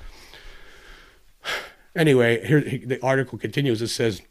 Anyway, 1.95 2.45
here 2.45 2.61
the 2.61 2.99
article 3.03 3.37
continues. 3.37 3.81
It 3.81 3.87
says. 3.87 4.21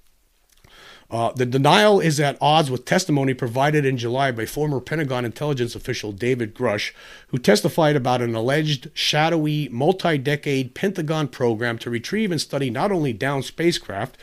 Uh, 1.11 1.31
the 1.33 1.45
denial 1.45 2.01
is 2.01 2.19
at 2.19 2.39
odds 2.41 2.71
with 2.71 2.87
testimony 2.87 3.35
provided 3.35 3.85
in 3.85 3.99
July 3.99 4.33
by 4.33 4.47
former 4.47 4.81
Pentagon 4.81 5.27
intelligence 5.27 5.75
official 5.75 6.11
David 6.11 6.55
Grusch, 6.55 6.93
who 7.29 7.37
testified 7.37 7.97
about 7.97 8.23
an 8.23 8.35
alleged 8.35 8.89
shadowy, 8.95 9.69
multi 9.69 10.17
decade 10.17 10.75
Pentagon 10.75 11.29
program 11.29 11.77
to 11.79 11.91
retrieve 11.91 12.31
and 12.31 12.41
study 12.41 12.71
not 12.71 12.91
only 12.91 13.13
downed 13.13 13.45
spacecraft, 13.45 14.17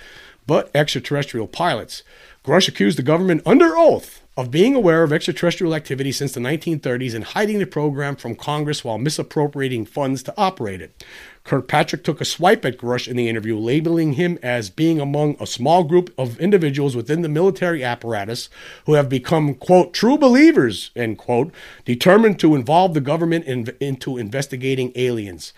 but 0.48 0.72
extraterrestrial 0.74 1.48
pilots. 1.48 2.02
Grusch 2.44 2.68
accused 2.68 2.98
the 2.98 3.04
government 3.04 3.44
under 3.46 3.78
oath 3.78 4.24
of 4.40 4.50
being 4.50 4.74
aware 4.74 5.04
of 5.04 5.12
extraterrestrial 5.12 5.76
activity 5.76 6.14
since 6.14 6.32
the 6.32 6.40
1930s 6.40 7.14
and 7.14 7.26
hiding 7.26 7.60
the 7.60 7.66
program 7.66 8.16
from 8.16 8.34
Congress 8.34 8.86
while 8.86 8.98
misappropriating 8.98 9.86
funds 9.86 10.24
to 10.24 10.34
operate 10.38 10.82
it. 10.82 11.04
Kirkpatrick 11.44 12.06
took 12.06 12.22
a 12.22 12.26
swipe 12.26 12.64
at 12.64 12.78
Grusch 12.78 13.06
in 13.06 13.18
the 13.18 13.28
interview, 13.28 13.58
labeling 13.58 14.14
him 14.14 14.40
as 14.42 14.70
being 14.70 15.02
among 15.02 15.36
a 15.42 15.46
small 15.46 15.84
group 15.84 16.14
of 16.18 16.40
individuals 16.40 16.96
within 16.96 17.22
the 17.22 17.28
military 17.28 17.84
apparatus 17.84 18.48
who 18.86 18.94
have 18.94 19.10
become, 19.10 19.56
quote, 19.56 19.94
true 19.94 20.18
believers, 20.18 20.92
end 20.96 21.18
quote, 21.18 21.52
determined 21.84 22.40
to 22.40 22.56
involve 22.56 22.94
the 22.94 23.02
government 23.02 23.44
in, 23.44 23.68
into 23.82 24.18
investigating 24.18 24.94
aliens. 24.96 25.52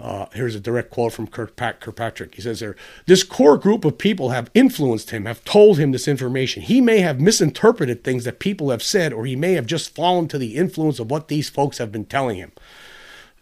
Uh, 0.00 0.26
here's 0.32 0.54
a 0.54 0.60
direct 0.60 0.90
quote 0.90 1.12
from 1.12 1.26
Kirkpatrick. 1.26 2.36
He 2.36 2.42
says 2.42 2.60
there, 2.60 2.76
This 3.06 3.24
core 3.24 3.58
group 3.58 3.84
of 3.84 3.98
people 3.98 4.30
have 4.30 4.50
influenced 4.54 5.10
him, 5.10 5.24
have 5.24 5.44
told 5.44 5.78
him 5.78 5.90
this 5.90 6.06
information. 6.06 6.62
He 6.62 6.80
may 6.80 7.00
have 7.00 7.20
misinterpreted 7.20 8.04
things 8.04 8.24
that 8.24 8.38
people 8.38 8.70
have 8.70 8.82
said, 8.82 9.12
or 9.12 9.26
he 9.26 9.34
may 9.34 9.54
have 9.54 9.66
just 9.66 9.94
fallen 9.94 10.28
to 10.28 10.38
the 10.38 10.54
influence 10.54 11.00
of 11.00 11.10
what 11.10 11.26
these 11.26 11.48
folks 11.48 11.78
have 11.78 11.90
been 11.90 12.04
telling 12.04 12.36
him. 12.36 12.52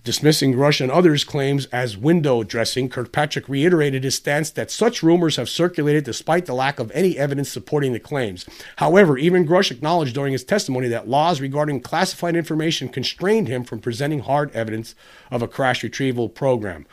Dismissing 0.06 0.54
Grusch 0.54 0.80
and 0.80 0.92
others' 0.92 1.24
claims 1.24 1.66
as 1.72 1.96
window 1.96 2.44
dressing, 2.44 2.88
Kirkpatrick 2.88 3.48
reiterated 3.48 4.04
his 4.04 4.14
stance 4.14 4.50
that 4.50 4.70
such 4.70 5.02
rumors 5.02 5.34
have 5.34 5.48
circulated 5.48 6.04
despite 6.04 6.46
the 6.46 6.54
lack 6.54 6.78
of 6.78 6.92
any 6.92 7.18
evidence 7.18 7.48
supporting 7.48 7.92
the 7.92 7.98
claims. 7.98 8.46
However, 8.76 9.18
even 9.18 9.44
Grusch 9.44 9.72
acknowledged 9.72 10.14
during 10.14 10.30
his 10.30 10.44
testimony 10.44 10.86
that 10.86 11.08
laws 11.08 11.40
regarding 11.40 11.80
classified 11.80 12.36
information 12.36 12.88
constrained 12.88 13.48
him 13.48 13.64
from 13.64 13.80
presenting 13.80 14.20
hard 14.20 14.54
evidence 14.54 14.94
of 15.32 15.42
a 15.42 15.48
crash 15.48 15.82
retrieval 15.82 16.28
program. 16.28 16.86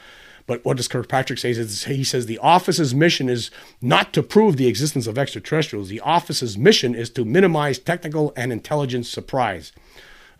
But 0.47 0.65
what 0.65 0.77
does 0.77 0.87
Kirkpatrick 0.87 1.37
say? 1.37 1.53
He 1.53 2.03
says 2.03 2.25
the 2.25 2.39
office's 2.39 2.95
mission 2.95 3.29
is 3.29 3.51
not 3.79 4.11
to 4.13 4.23
prove 4.23 4.57
the 4.57 4.67
existence 4.67 5.05
of 5.05 5.19
extraterrestrials. 5.19 5.87
The 5.87 5.99
office's 5.99 6.57
mission 6.57 6.95
is 6.95 7.11
to 7.11 7.23
minimize 7.23 7.77
technical 7.77 8.33
and 8.35 8.51
intelligence 8.51 9.07
surprise. 9.07 9.71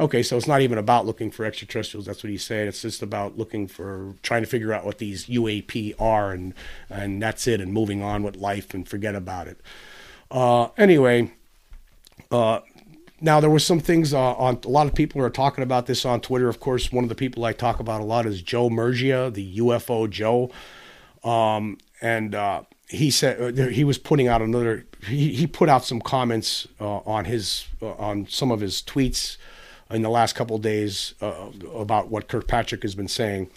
Okay, 0.03 0.21
so 0.21 0.35
it's 0.35 0.47
not 0.47 0.59
even 0.59 0.77
about 0.77 1.05
looking 1.05 1.31
for 1.31 1.45
extraterrestrials. 1.45 2.07
That's 2.07 2.25
what 2.25 2.29
he's 2.29 2.43
saying. 2.43 2.67
It's 2.67 2.81
just 2.81 3.01
about 3.01 3.37
looking 3.37 3.69
for 3.69 4.15
trying 4.21 4.41
to 4.41 4.49
figure 4.49 4.73
out 4.73 4.85
what 4.85 4.97
these 4.97 5.27
UAP 5.27 5.95
are, 5.97 6.33
and 6.33 6.53
and 6.89 7.21
that's 7.21 7.47
it, 7.47 7.61
and 7.61 7.71
moving 7.71 8.03
on 8.03 8.21
with 8.21 8.35
life 8.35 8.73
and 8.73 8.85
forget 8.85 9.15
about 9.15 9.47
it. 9.47 9.61
Uh, 10.29 10.67
anyway, 10.77 11.31
uh, 12.31 12.59
now 13.21 13.39
there 13.39 13.49
were 13.49 13.59
some 13.59 13.79
things 13.79 14.13
uh, 14.13 14.33
on. 14.33 14.59
A 14.65 14.67
lot 14.67 14.87
of 14.87 14.93
people 14.93 15.21
are 15.21 15.29
talking 15.29 15.63
about 15.63 15.85
this 15.85 16.03
on 16.03 16.19
Twitter. 16.19 16.49
Of 16.49 16.59
course, 16.59 16.91
one 16.91 17.05
of 17.05 17.09
the 17.09 17.15
people 17.15 17.45
I 17.45 17.53
talk 17.53 17.79
about 17.79 18.01
a 18.01 18.03
lot 18.03 18.25
is 18.25 18.41
Joe 18.41 18.69
Murgia, 18.69 19.33
the 19.33 19.59
UFO 19.59 20.09
Joe, 20.09 20.51
um, 21.23 21.77
and 22.01 22.35
uh, 22.35 22.63
he 22.89 23.09
said 23.09 23.57
uh, 23.57 23.67
he 23.67 23.85
was 23.85 23.97
putting 23.97 24.27
out 24.27 24.41
another. 24.41 24.85
He, 25.07 25.33
he 25.33 25.47
put 25.47 25.69
out 25.69 25.85
some 25.85 26.01
comments 26.01 26.67
uh, 26.81 26.97
on 27.05 27.23
his 27.23 27.67
on 27.81 28.27
some 28.27 28.51
of 28.51 28.59
his 28.59 28.81
tweets 28.81 29.37
in 29.93 30.01
the 30.01 30.09
last 30.09 30.33
couple 30.33 30.57
days 30.57 31.13
uh, 31.21 31.49
about 31.75 32.09
what 32.09 32.27
Kirkpatrick 32.27 32.81
has 32.81 32.95
been 32.95 33.07
saying. 33.07 33.49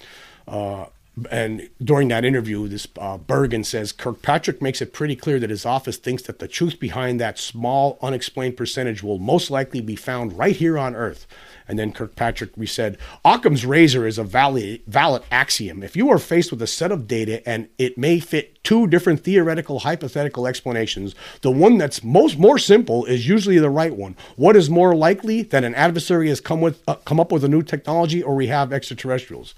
Uh, 0.47 0.87
and 1.31 1.71
during 1.83 2.09
that 2.09 2.27
interview, 2.27 2.69
this 2.69 2.87
uh, 2.99 3.17
Bergen 3.17 3.65
says 3.65 3.91
Kirkpatrick 3.91 4.61
makes 4.61 4.83
it 4.83 4.93
pretty 4.93 5.17
clear 5.17 5.39
that 5.39 5.49
his 5.49 5.65
office 5.65 5.97
thinks 5.97 6.23
that 6.25 6.41
the 6.41 6.49
truth 6.49 6.79
behind 6.79 7.21
that 7.21 7.39
small, 7.39 7.99
unexplained 8.03 8.57
percentage 8.59 9.03
will 9.03 9.19
most 9.19 9.51
likely 9.51 9.81
be 9.81 9.97
found 9.97 10.37
right 10.37 10.55
here 10.55 10.77
on 10.77 10.95
Earth. 10.95 11.27
And 11.67 11.79
then 11.79 11.93
Kirkpatrick 11.93 12.57
we 12.57 12.67
said 12.67 12.99
Occam's 13.25 13.65
razor 13.65 14.07
is 14.07 14.19
a 14.19 14.25
valid 14.25 14.83
valid 14.87 15.23
axiom. 15.31 15.83
If 15.83 15.97
you 15.97 16.11
are 16.11 16.19
faced 16.19 16.51
with 16.51 16.61
a 16.61 16.67
set 16.67 16.93
of 16.93 17.09
data 17.09 17.47
and 17.49 17.69
it 17.79 17.97
may 17.97 18.21
fit 18.21 18.63
two 18.63 18.87
different 18.87 19.25
theoretical 19.25 19.81
hypothetical 19.81 20.47
explanations, 20.47 21.15
the 21.41 21.51
one 21.51 21.79
that's 21.79 22.05
most 22.05 22.39
more 22.39 22.59
simple 22.59 23.07
is 23.07 23.27
usually 23.27 23.59
the 23.59 23.71
right 23.71 23.97
one. 23.97 24.17
What 24.37 24.55
is 24.55 24.69
more 24.69 24.95
likely 24.95 25.43
that 25.45 25.65
an 25.65 25.75
adversary 25.75 26.29
has 26.29 26.41
come 26.41 26.61
with 26.61 26.83
uh, 26.87 26.97
come 26.97 27.19
up 27.19 27.33
with 27.33 27.43
a 27.43 27.49
new 27.49 27.63
technology 27.63 28.23
or 28.23 28.35
we 28.35 28.49
have 28.49 28.71
extraterrestrials? 28.71 29.55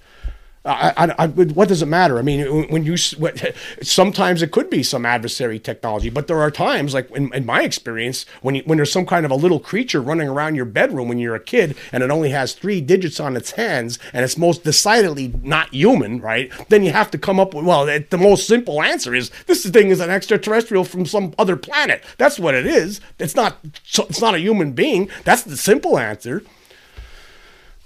I, 0.69 0.93
I, 0.95 1.15
I, 1.17 1.27
what 1.27 1.67
does 1.67 1.81
it 1.81 1.87
matter? 1.87 2.19
I 2.19 2.21
mean, 2.21 2.69
when 2.69 2.83
you 2.83 2.95
sometimes 2.97 4.41
it 4.41 4.51
could 4.51 4.69
be 4.69 4.83
some 4.83 5.05
adversary 5.05 5.57
technology, 5.57 6.09
but 6.09 6.27
there 6.27 6.39
are 6.39 6.51
times, 6.51 6.93
like 6.93 7.09
in, 7.11 7.33
in, 7.33 7.45
my 7.45 7.63
experience, 7.63 8.25
when 8.41 8.55
you, 8.55 8.63
when 8.65 8.77
there's 8.77 8.91
some 8.91 9.05
kind 9.05 9.25
of 9.25 9.31
a 9.31 9.35
little 9.35 9.59
creature 9.59 10.01
running 10.01 10.27
around 10.27 10.55
your 10.55 10.65
bedroom 10.65 11.07
when 11.07 11.17
you're 11.17 11.35
a 11.35 11.39
kid, 11.39 11.75
and 11.91 12.03
it 12.03 12.11
only 12.11 12.29
has 12.29 12.53
three 12.53 12.81
digits 12.81 13.19
on 13.19 13.35
its 13.35 13.51
hands, 13.51 13.97
and 14.13 14.23
it's 14.23 14.37
most 14.37 14.63
decidedly 14.63 15.33
not 15.41 15.73
human, 15.73 16.21
right? 16.21 16.51
Then 16.69 16.83
you 16.83 16.91
have 16.91 17.09
to 17.11 17.17
come 17.17 17.39
up 17.39 17.53
with 17.53 17.65
well, 17.65 17.85
the 17.85 18.17
most 18.17 18.47
simple 18.47 18.81
answer 18.81 19.15
is 19.15 19.31
this 19.47 19.65
thing 19.65 19.89
is 19.89 19.99
an 19.99 20.09
extraterrestrial 20.09 20.83
from 20.83 21.05
some 21.05 21.33
other 21.39 21.55
planet. 21.55 22.03
That's 22.17 22.39
what 22.39 22.53
it 22.53 22.67
is. 22.67 23.01
It's 23.17 23.35
not. 23.35 23.57
It's 23.63 24.21
not 24.21 24.35
a 24.35 24.39
human 24.39 24.73
being. 24.73 25.09
That's 25.23 25.43
the 25.43 25.57
simple 25.57 25.97
answer. 25.97 26.43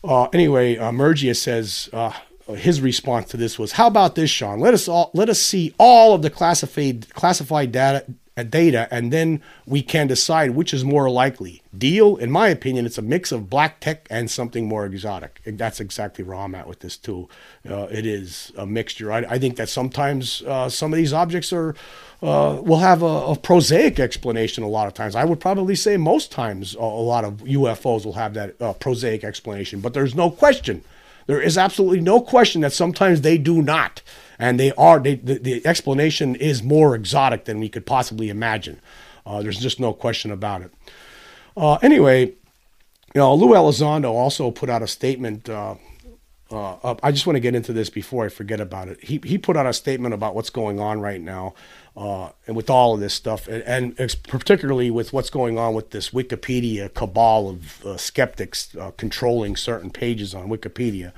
Uh, 0.03 0.25
anyway, 0.33 0.77
uh, 0.77 0.91
Murgia 0.91 1.35
says. 1.35 1.89
Uh, 1.93 2.11
his 2.47 2.81
response 2.81 3.29
to 3.29 3.37
this 3.37 3.57
was, 3.57 3.73
"How 3.73 3.87
about 3.87 4.15
this, 4.15 4.29
Sean? 4.29 4.59
Let 4.59 4.73
us 4.73 4.87
all 4.87 5.11
let 5.13 5.29
us 5.29 5.39
see 5.39 5.73
all 5.77 6.13
of 6.13 6.21
the 6.21 6.29
classified 6.29 7.13
classified 7.13 7.71
data 7.71 8.05
data, 8.41 8.87
and 8.89 9.13
then 9.13 9.43
we 9.67 9.83
can 9.83 10.07
decide 10.07 10.51
which 10.51 10.73
is 10.73 10.83
more 10.83 11.07
likely. 11.09 11.61
Deal, 11.77 12.15
in 12.15 12.31
my 12.31 12.47
opinion, 12.47 12.87
it's 12.87 12.97
a 12.97 13.03
mix 13.03 13.31
of 13.31 13.49
black 13.49 13.79
tech 13.79 14.07
and 14.09 14.31
something 14.31 14.67
more 14.67 14.87
exotic. 14.87 15.41
That's 15.45 15.79
exactly 15.79 16.23
where 16.23 16.37
I'm 16.37 16.55
at 16.55 16.67
with 16.67 16.79
this 16.79 16.97
too. 16.97 17.29
Uh, 17.69 17.87
it 17.91 18.07
is 18.07 18.51
a 18.57 18.65
mixture. 18.65 19.11
I, 19.11 19.19
I 19.19 19.37
think 19.37 19.57
that 19.57 19.69
sometimes 19.69 20.41
uh, 20.43 20.67
some 20.69 20.91
of 20.91 20.97
these 20.97 21.13
objects 21.13 21.53
are 21.53 21.75
uh, 22.23 22.59
will 22.61 22.79
have 22.79 23.03
a, 23.03 23.05
a, 23.05 23.35
prosaic 23.35 23.99
explanation 23.99 24.63
a 24.63 24.67
lot 24.67 24.87
of 24.87 24.93
times. 24.93 25.13
I 25.13 25.25
would 25.25 25.41
probably 25.41 25.75
say 25.75 25.97
most 25.97 26.31
times 26.31 26.73
a, 26.73 26.79
a 26.79 26.81
lot 26.81 27.25
of 27.25 27.39
UFOs 27.39 28.05
will 28.05 28.13
have 28.13 28.33
that 28.35 28.59
uh, 28.61 28.71
prosaic 28.73 29.25
explanation, 29.25 29.81
but 29.81 29.93
there's 29.93 30.15
no 30.15 30.31
question. 30.31 30.83
There 31.27 31.41
is 31.41 31.57
absolutely 31.57 32.01
no 32.01 32.21
question 32.21 32.61
that 32.61 32.73
sometimes 32.73 33.21
they 33.21 33.37
do 33.37 33.61
not 33.61 34.01
and 34.39 34.59
they 34.59 34.71
are 34.73 34.99
they, 34.99 35.15
the, 35.15 35.37
the, 35.37 35.65
explanation 35.65 36.35
is 36.35 36.63
more 36.63 36.95
exotic 36.95 37.45
than 37.45 37.59
we 37.59 37.69
could 37.69 37.85
possibly 37.85 38.29
imagine. 38.29 38.81
Uh, 39.25 39.41
there's 39.41 39.59
just 39.59 39.79
no 39.79 39.93
question 39.93 40.31
about 40.31 40.61
it. 40.61 40.71
Uh, 41.55 41.75
anyway, 41.75 42.25
you 42.25 42.35
know, 43.15 43.33
Lue 43.35 43.53
Elizondo 43.53 44.11
also 44.11 44.51
put 44.51 44.69
out 44.69 44.81
a 44.81 44.87
statement. 44.87 45.47
Uh, 45.47 45.75
uh 46.53 46.95
I 47.01 47.11
just 47.11 47.25
want 47.25 47.35
to 47.35 47.41
get 47.41 47.55
into 47.55 47.73
this 47.73 47.89
before 47.89 48.25
I 48.25 48.29
forget 48.29 48.59
about 48.59 48.87
it. 48.87 49.03
He 49.03 49.19
he 49.23 49.37
put 49.37 49.57
out 49.57 49.65
a 49.65 49.73
statement 49.73 50.13
about 50.13 50.35
what's 50.35 50.49
going 50.49 50.79
on 50.79 51.01
right 51.01 51.21
now, 51.21 51.53
uh, 51.95 52.29
and 52.47 52.55
with 52.55 52.69
all 52.69 52.93
of 52.93 52.99
this 52.99 53.13
stuff, 53.13 53.47
and, 53.47 53.93
and, 53.97 54.15
particularly 54.27 54.91
with 54.91 55.13
what's 55.13 55.29
going 55.29 55.57
on 55.57 55.73
with 55.73 55.91
this 55.91 56.11
Wikipedia 56.11 56.93
cabal 56.93 57.49
of 57.49 57.85
uh, 57.85 57.97
skeptics 57.97 58.75
controlling 58.97 59.55
certain 59.55 59.89
pages 59.89 60.33
on 60.33 60.49
Wikipedia 60.49 61.11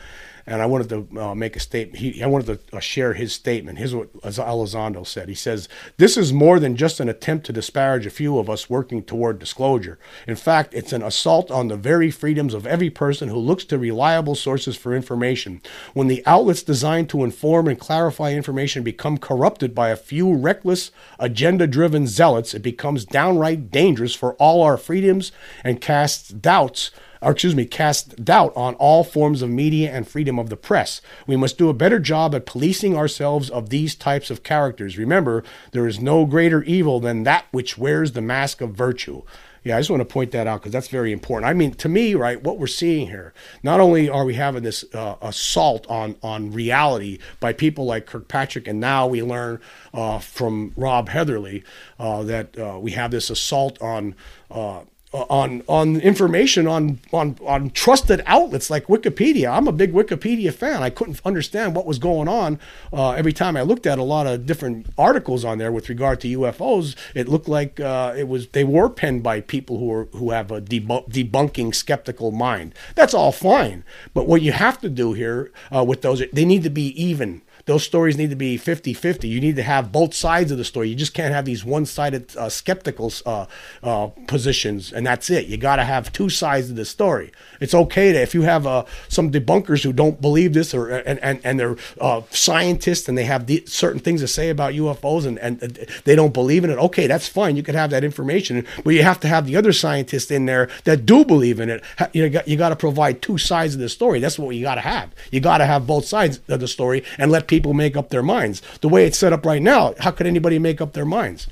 and 0.47 0.61
I 0.61 0.65
wanted 0.67 0.89
to 0.89 1.21
uh, 1.21 1.35
make 1.35 1.55
a 1.55 1.59
statement. 1.59 1.99
He, 1.99 2.21
I 2.21 2.27
wanted 2.27 2.69
to 2.69 2.77
uh, 2.77 2.79
share 2.79 3.13
his 3.13 3.33
statement. 3.33 3.79
Here's 3.79 3.95
what 3.95 4.13
Elizondo 4.21 5.05
said. 5.05 5.27
He 5.27 5.35
says, 5.35 5.67
This 5.97 6.17
is 6.17 6.31
more 6.31 6.59
than 6.59 6.75
just 6.75 6.99
an 6.99 7.09
attempt 7.09 7.45
to 7.47 7.53
disparage 7.53 8.05
a 8.05 8.11
few 8.11 8.37
of 8.37 8.49
us 8.49 8.69
working 8.69 9.03
toward 9.03 9.39
disclosure. 9.39 9.97
In 10.27 10.35
fact, 10.35 10.73
it's 10.73 10.93
an 10.93 11.01
assault 11.01 11.49
on 11.49 11.67
the 11.67 11.77
very 11.77 12.11
freedoms 12.11 12.53
of 12.53 12.67
every 12.67 12.89
person 12.89 13.29
who 13.29 13.37
looks 13.37 13.65
to 13.65 13.79
reliable 13.79 14.35
sources 14.35 14.75
for 14.75 14.95
information. 14.95 15.61
When 15.93 16.07
the 16.07 16.23
outlets 16.25 16.61
designed 16.63 17.09
to 17.09 17.23
inform 17.23 17.67
and 17.67 17.79
clarify 17.79 18.33
information 18.33 18.83
become 18.83 19.17
corrupted 19.17 19.73
by 19.73 19.89
a 19.89 19.95
few 19.95 20.33
reckless, 20.33 20.91
agenda 21.19 21.65
driven 21.65 22.05
zealots, 22.05 22.53
it 22.53 22.61
becomes 22.61 23.05
downright 23.05 23.71
dangerous 23.71 24.13
for 24.13 24.35
all 24.35 24.61
our 24.61 24.77
freedoms 24.77 25.31
and 25.63 25.81
casts 25.81 26.29
doubts 26.29 26.91
or 27.21 27.31
excuse 27.31 27.55
me, 27.55 27.65
cast 27.65 28.23
doubt 28.23 28.53
on 28.55 28.75
all 28.75 29.03
forms 29.03 29.41
of 29.41 29.49
media 29.49 29.91
and 29.91 30.07
freedom 30.07 30.39
of 30.39 30.49
the 30.49 30.57
press. 30.57 31.01
We 31.27 31.35
must 31.35 31.57
do 31.57 31.69
a 31.69 31.73
better 31.73 31.99
job 31.99 32.35
at 32.35 32.45
policing 32.45 32.95
ourselves 32.95 33.49
of 33.49 33.69
these 33.69 33.95
types 33.95 34.29
of 34.29 34.43
characters. 34.43 34.97
Remember, 34.97 35.43
there 35.71 35.87
is 35.87 35.99
no 35.99 36.25
greater 36.25 36.63
evil 36.63 36.99
than 36.99 37.23
that 37.23 37.45
which 37.51 37.77
wears 37.77 38.11
the 38.11 38.21
mask 38.21 38.61
of 38.61 38.71
virtue. 38.71 39.23
Yeah, 39.65 39.77
I 39.77 39.79
just 39.79 39.89
want 39.89 40.01
to 40.01 40.05
point 40.05 40.29
that 40.29 40.45
out 40.45 40.61
because 40.61 40.71
that's 40.71 40.89
very 40.89 41.11
important. 41.11 41.49
I 41.49 41.53
mean, 41.53 41.73
to 41.73 41.89
me, 41.89 42.13
right, 42.13 42.41
what 42.41 42.59
we're 42.59 42.67
seeing 42.67 43.07
here, 43.07 43.33
not 43.63 43.79
only 43.79 44.07
are 44.07 44.23
we 44.23 44.35
having 44.35 44.61
this 44.61 44.85
uh, 44.93 45.15
assault 45.23 45.87
on 45.89 46.15
on 46.21 46.51
reality 46.51 47.17
by 47.39 47.51
people 47.51 47.85
like 47.85 48.05
Kirkpatrick, 48.05 48.67
and 48.67 48.79
now 48.79 49.07
we 49.07 49.23
learn 49.23 49.59
uh, 49.91 50.19
from 50.19 50.71
Rob 50.77 51.09
Heatherly 51.09 51.63
uh, 51.99 52.21
that 52.23 52.55
uh, 52.59 52.77
we 52.79 52.91
have 52.91 53.09
this 53.09 53.31
assault 53.31 53.81
on 53.81 54.13
uh, 54.51 54.81
on 55.13 55.63
on 55.67 55.99
information 56.01 56.67
on 56.67 56.99
on 57.13 57.37
on 57.45 57.69
trusted 57.69 58.21
outlets 58.25 58.69
like 58.69 58.87
Wikipedia. 58.87 59.51
I'm 59.51 59.67
a 59.67 59.71
big 59.71 59.93
Wikipedia 59.93 60.53
fan. 60.53 60.83
I 60.83 60.89
couldn't 60.89 61.21
understand 61.25 61.75
what 61.75 61.85
was 61.85 61.99
going 61.99 62.27
on 62.27 62.59
uh, 62.91 63.11
every 63.11 63.33
time 63.33 63.55
I 63.55 63.61
looked 63.61 63.85
at 63.85 63.97
a 63.97 64.03
lot 64.03 64.27
of 64.27 64.45
different 64.45 64.87
articles 64.97 65.45
on 65.45 65.57
there 65.57 65.71
with 65.71 65.89
regard 65.89 66.19
to 66.21 66.39
UFOs. 66.39 66.95
It 67.13 67.27
looked 67.27 67.47
like 67.47 67.79
uh, 67.79 68.13
it 68.17 68.27
was 68.27 68.47
they 68.49 68.63
were 68.63 68.89
penned 68.89 69.23
by 69.23 69.41
people 69.41 69.79
who 69.79 69.91
are 69.91 70.05
who 70.13 70.31
have 70.31 70.51
a 70.51 70.61
debunk, 70.61 71.09
debunking 71.09 71.73
skeptical 71.73 72.31
mind. 72.31 72.73
That's 72.95 73.13
all 73.13 73.31
fine, 73.31 73.83
but 74.13 74.27
what 74.27 74.41
you 74.41 74.51
have 74.51 74.79
to 74.81 74.89
do 74.89 75.13
here 75.13 75.51
uh, 75.73 75.83
with 75.83 76.01
those, 76.01 76.23
they 76.33 76.45
need 76.45 76.63
to 76.63 76.69
be 76.69 76.87
even 77.01 77.41
those 77.65 77.83
stories 77.83 78.17
need 78.17 78.29
to 78.29 78.35
be 78.35 78.57
50 78.57 78.93
50. 78.93 79.27
You 79.27 79.41
need 79.41 79.55
to 79.55 79.63
have 79.63 79.91
both 79.91 80.13
sides 80.13 80.51
of 80.51 80.57
the 80.57 80.63
story. 80.63 80.89
You 80.89 80.95
just 80.95 81.13
can't 81.13 81.33
have 81.33 81.45
these 81.45 81.65
one 81.65 81.85
sided 81.85 82.35
uh, 82.37 82.49
skeptical 82.49 83.11
uh, 83.25 83.45
uh, 83.81 84.07
positions 84.27 84.93
and 84.93 85.05
that's 85.05 85.29
it. 85.29 85.47
You 85.47 85.57
got 85.57 85.77
to 85.77 85.83
have 85.83 86.13
two 86.13 86.29
sides 86.29 86.69
of 86.69 86.75
the 86.75 86.85
story. 86.85 87.31
It's 87.59 87.73
okay 87.73 88.11
to, 88.11 88.21
if 88.21 88.35
you 88.35 88.43
have 88.43 88.67
uh, 88.67 88.85
some 89.09 89.31
debunkers 89.31 89.83
who 89.83 89.93
don't 89.93 90.21
believe 90.21 90.53
this 90.53 90.73
or 90.73 90.89
and, 90.89 91.19
and, 91.19 91.41
and 91.43 91.59
they're 91.59 91.75
uh, 91.99 92.21
scientists 92.29 93.09
and 93.09 93.17
they 93.17 93.25
have 93.25 93.49
certain 93.65 93.99
things 93.99 94.21
to 94.21 94.27
say 94.27 94.49
about 94.49 94.73
UFOs 94.73 95.25
and, 95.25 95.39
and 95.39 95.59
they 96.03 96.15
don't 96.15 96.33
believe 96.33 96.63
in 96.63 96.69
it, 96.69 96.77
okay, 96.77 97.07
that's 97.07 97.27
fine. 97.27 97.55
You 97.55 97.63
can 97.63 97.75
have 97.75 97.89
that 97.89 98.03
information, 98.03 98.65
but 98.83 98.91
you 98.91 99.01
have 99.01 99.19
to 99.21 99.27
have 99.27 99.47
the 99.47 99.55
other 99.55 99.73
scientists 99.73 100.29
in 100.29 100.45
there 100.45 100.69
that 100.83 101.05
do 101.05 101.25
believe 101.25 101.59
in 101.59 101.69
it. 101.69 101.83
You 102.13 102.29
got, 102.29 102.47
you 102.47 102.57
got 102.57 102.69
to 102.69 102.75
provide 102.75 103.21
two 103.21 103.37
sides 103.37 103.73
of 103.73 103.79
the 103.79 103.89
story. 103.89 104.19
That's 104.19 104.37
what 104.37 104.55
you 104.55 104.61
got 104.61 104.75
to 104.75 104.81
have. 104.81 105.11
You 105.31 105.39
got 105.39 105.57
to 105.57 105.65
have 105.65 105.87
both 105.87 106.05
sides 106.05 106.39
of 106.47 106.59
the 106.59 106.67
story 106.67 107.03
and 107.17 107.31
let 107.31 107.47
people 107.47 107.54
people 107.55 107.73
make 107.73 107.95
up 107.95 108.09
their 108.09 108.21
minds. 108.21 108.61
The 108.81 108.89
way 108.89 109.05
it's 109.05 109.17
set 109.17 109.31
up 109.31 109.45
right 109.45 109.61
now, 109.61 109.93
how 109.99 110.11
could 110.11 110.27
anybody 110.27 110.59
make 110.59 110.81
up 110.81 110.91
their 110.91 111.05
minds? 111.05 111.47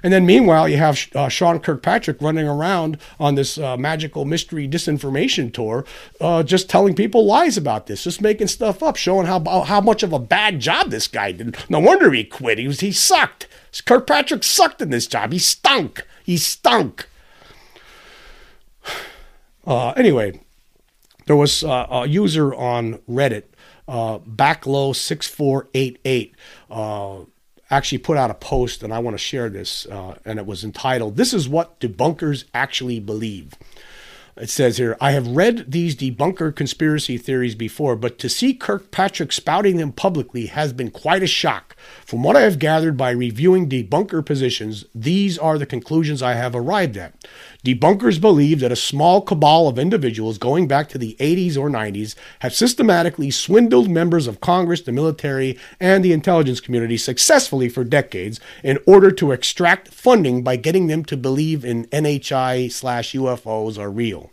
And 0.00 0.12
then 0.12 0.26
meanwhile, 0.26 0.68
you 0.68 0.76
have 0.76 1.08
uh, 1.14 1.28
Sean 1.28 1.58
Kirkpatrick 1.58 2.20
running 2.20 2.46
around 2.46 2.98
on 3.18 3.34
this 3.34 3.58
uh, 3.58 3.76
magical 3.76 4.24
mystery 4.24 4.68
disinformation 4.68 5.52
tour, 5.52 5.84
uh, 6.20 6.42
just 6.44 6.68
telling 6.68 6.94
people 6.94 7.24
lies 7.24 7.56
about 7.56 7.86
this, 7.86 8.04
just 8.04 8.20
making 8.20 8.48
stuff 8.48 8.82
up, 8.82 8.96
showing 8.96 9.26
how 9.26 9.42
how 9.64 9.80
much 9.80 10.02
of 10.02 10.12
a 10.12 10.18
bad 10.18 10.60
job 10.60 10.90
this 10.90 11.08
guy 11.08 11.32
did. 11.32 11.56
No 11.68 11.80
wonder 11.80 12.12
he 12.12 12.22
quit. 12.22 12.58
He 12.58 12.68
was 12.68 12.80
he 12.80 12.92
sucked. 12.92 13.48
Kirkpatrick 13.86 14.44
sucked 14.44 14.82
in 14.82 14.90
this 14.90 15.06
job. 15.08 15.32
He 15.32 15.38
stunk. 15.40 16.06
He 16.22 16.36
stunk. 16.36 17.08
Uh, 19.66 19.92
anyway, 19.92 20.38
there 21.24 21.36
was 21.36 21.64
uh, 21.64 21.86
a 21.90 22.06
user 22.06 22.54
on 22.54 22.98
Reddit 23.08 23.44
uh, 23.88 24.18
Backlow6488 24.20 26.32
uh, 26.70 27.24
actually 27.70 27.98
put 27.98 28.16
out 28.16 28.30
a 28.30 28.34
post, 28.34 28.82
and 28.82 28.92
I 28.92 28.98
want 28.98 29.14
to 29.14 29.18
share 29.18 29.48
this, 29.48 29.86
uh, 29.86 30.16
and 30.24 30.38
it 30.38 30.46
was 30.46 30.64
entitled, 30.64 31.16
This 31.16 31.34
is 31.34 31.48
What 31.48 31.80
Debunkers 31.80 32.44
Actually 32.54 33.00
Believe. 33.00 33.54
It 34.36 34.50
says 34.50 34.78
here, 34.78 34.96
I 35.00 35.12
have 35.12 35.28
read 35.28 35.70
these 35.70 35.94
debunker 35.94 36.54
conspiracy 36.54 37.18
theories 37.18 37.54
before, 37.54 37.94
but 37.94 38.18
to 38.18 38.28
see 38.28 38.52
Kirkpatrick 38.52 39.30
spouting 39.30 39.76
them 39.76 39.92
publicly 39.92 40.46
has 40.46 40.72
been 40.72 40.90
quite 40.90 41.22
a 41.22 41.28
shock. 41.28 41.76
From 42.06 42.22
what 42.22 42.36
I 42.36 42.42
have 42.42 42.58
gathered 42.58 42.98
by 42.98 43.10
reviewing 43.10 43.66
debunker 43.66 44.24
positions, 44.24 44.84
these 44.94 45.38
are 45.38 45.56
the 45.56 45.64
conclusions 45.64 46.22
I 46.22 46.34
have 46.34 46.54
arrived 46.54 46.98
at. 46.98 47.14
Debunkers 47.64 48.20
believe 48.20 48.60
that 48.60 48.70
a 48.70 48.76
small 48.76 49.22
cabal 49.22 49.68
of 49.68 49.78
individuals 49.78 50.36
going 50.36 50.68
back 50.68 50.90
to 50.90 50.98
the 50.98 51.16
80s 51.18 51.56
or 51.56 51.70
90s 51.70 52.14
have 52.40 52.54
systematically 52.54 53.30
swindled 53.30 53.88
members 53.88 54.26
of 54.26 54.42
Congress, 54.42 54.82
the 54.82 54.92
military, 54.92 55.58
and 55.80 56.04
the 56.04 56.12
intelligence 56.12 56.60
community 56.60 56.98
successfully 56.98 57.70
for 57.70 57.84
decades 57.84 58.38
in 58.62 58.78
order 58.86 59.10
to 59.10 59.32
extract 59.32 59.88
funding 59.88 60.42
by 60.42 60.56
getting 60.56 60.88
them 60.88 61.06
to 61.06 61.16
believe 61.16 61.64
in 61.64 61.86
NHI 61.86 62.70
slash 62.70 63.12
UFOs 63.12 63.78
are 63.78 63.90
real. 63.90 64.30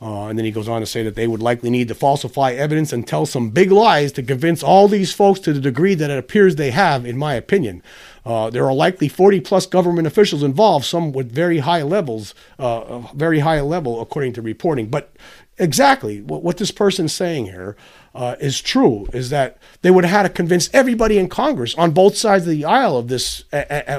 Uh, 0.00 0.26
and 0.26 0.38
then 0.38 0.44
he 0.44 0.50
goes 0.50 0.68
on 0.68 0.80
to 0.80 0.86
say 0.86 1.02
that 1.02 1.14
they 1.14 1.26
would 1.26 1.40
likely 1.40 1.70
need 1.70 1.88
to 1.88 1.94
falsify 1.94 2.52
evidence 2.52 2.92
and 2.92 3.06
tell 3.06 3.24
some 3.24 3.48
big 3.50 3.72
lies 3.72 4.12
to 4.12 4.22
convince 4.22 4.62
all 4.62 4.88
these 4.88 5.12
folks 5.12 5.40
to 5.40 5.52
the 5.52 5.60
degree 5.60 5.94
that 5.94 6.10
it 6.10 6.18
appears 6.18 6.56
they 6.56 6.70
have, 6.70 7.06
in 7.06 7.16
my 7.16 7.34
opinion. 7.34 7.82
Uh, 8.24 8.50
there 8.50 8.66
are 8.66 8.74
likely 8.74 9.08
40 9.08 9.40
plus 9.40 9.66
government 9.66 10.06
officials 10.06 10.42
involved, 10.42 10.84
some 10.84 11.12
with 11.12 11.32
very 11.32 11.58
high 11.58 11.82
levels, 11.82 12.34
uh, 12.58 12.98
very 13.14 13.38
high 13.38 13.60
level, 13.60 14.00
according 14.00 14.32
to 14.34 14.42
reporting. 14.42 14.88
But 14.88 15.14
exactly 15.58 16.20
what, 16.20 16.42
what 16.42 16.56
this 16.58 16.70
person's 16.70 17.12
saying 17.12 17.46
here 17.46 17.76
uh, 18.14 18.34
is 18.40 18.60
true 18.60 19.06
is 19.12 19.28
that 19.30 19.58
they 19.82 19.90
would 19.90 20.04
have 20.04 20.10
had 20.10 20.22
to 20.22 20.28
convince 20.30 20.70
everybody 20.72 21.18
in 21.18 21.28
Congress 21.28 21.74
on 21.74 21.90
both 21.90 22.16
sides 22.16 22.44
of 22.44 22.50
the 22.50 22.64
aisle 22.64 22.96
of 22.96 23.08
this 23.08 23.44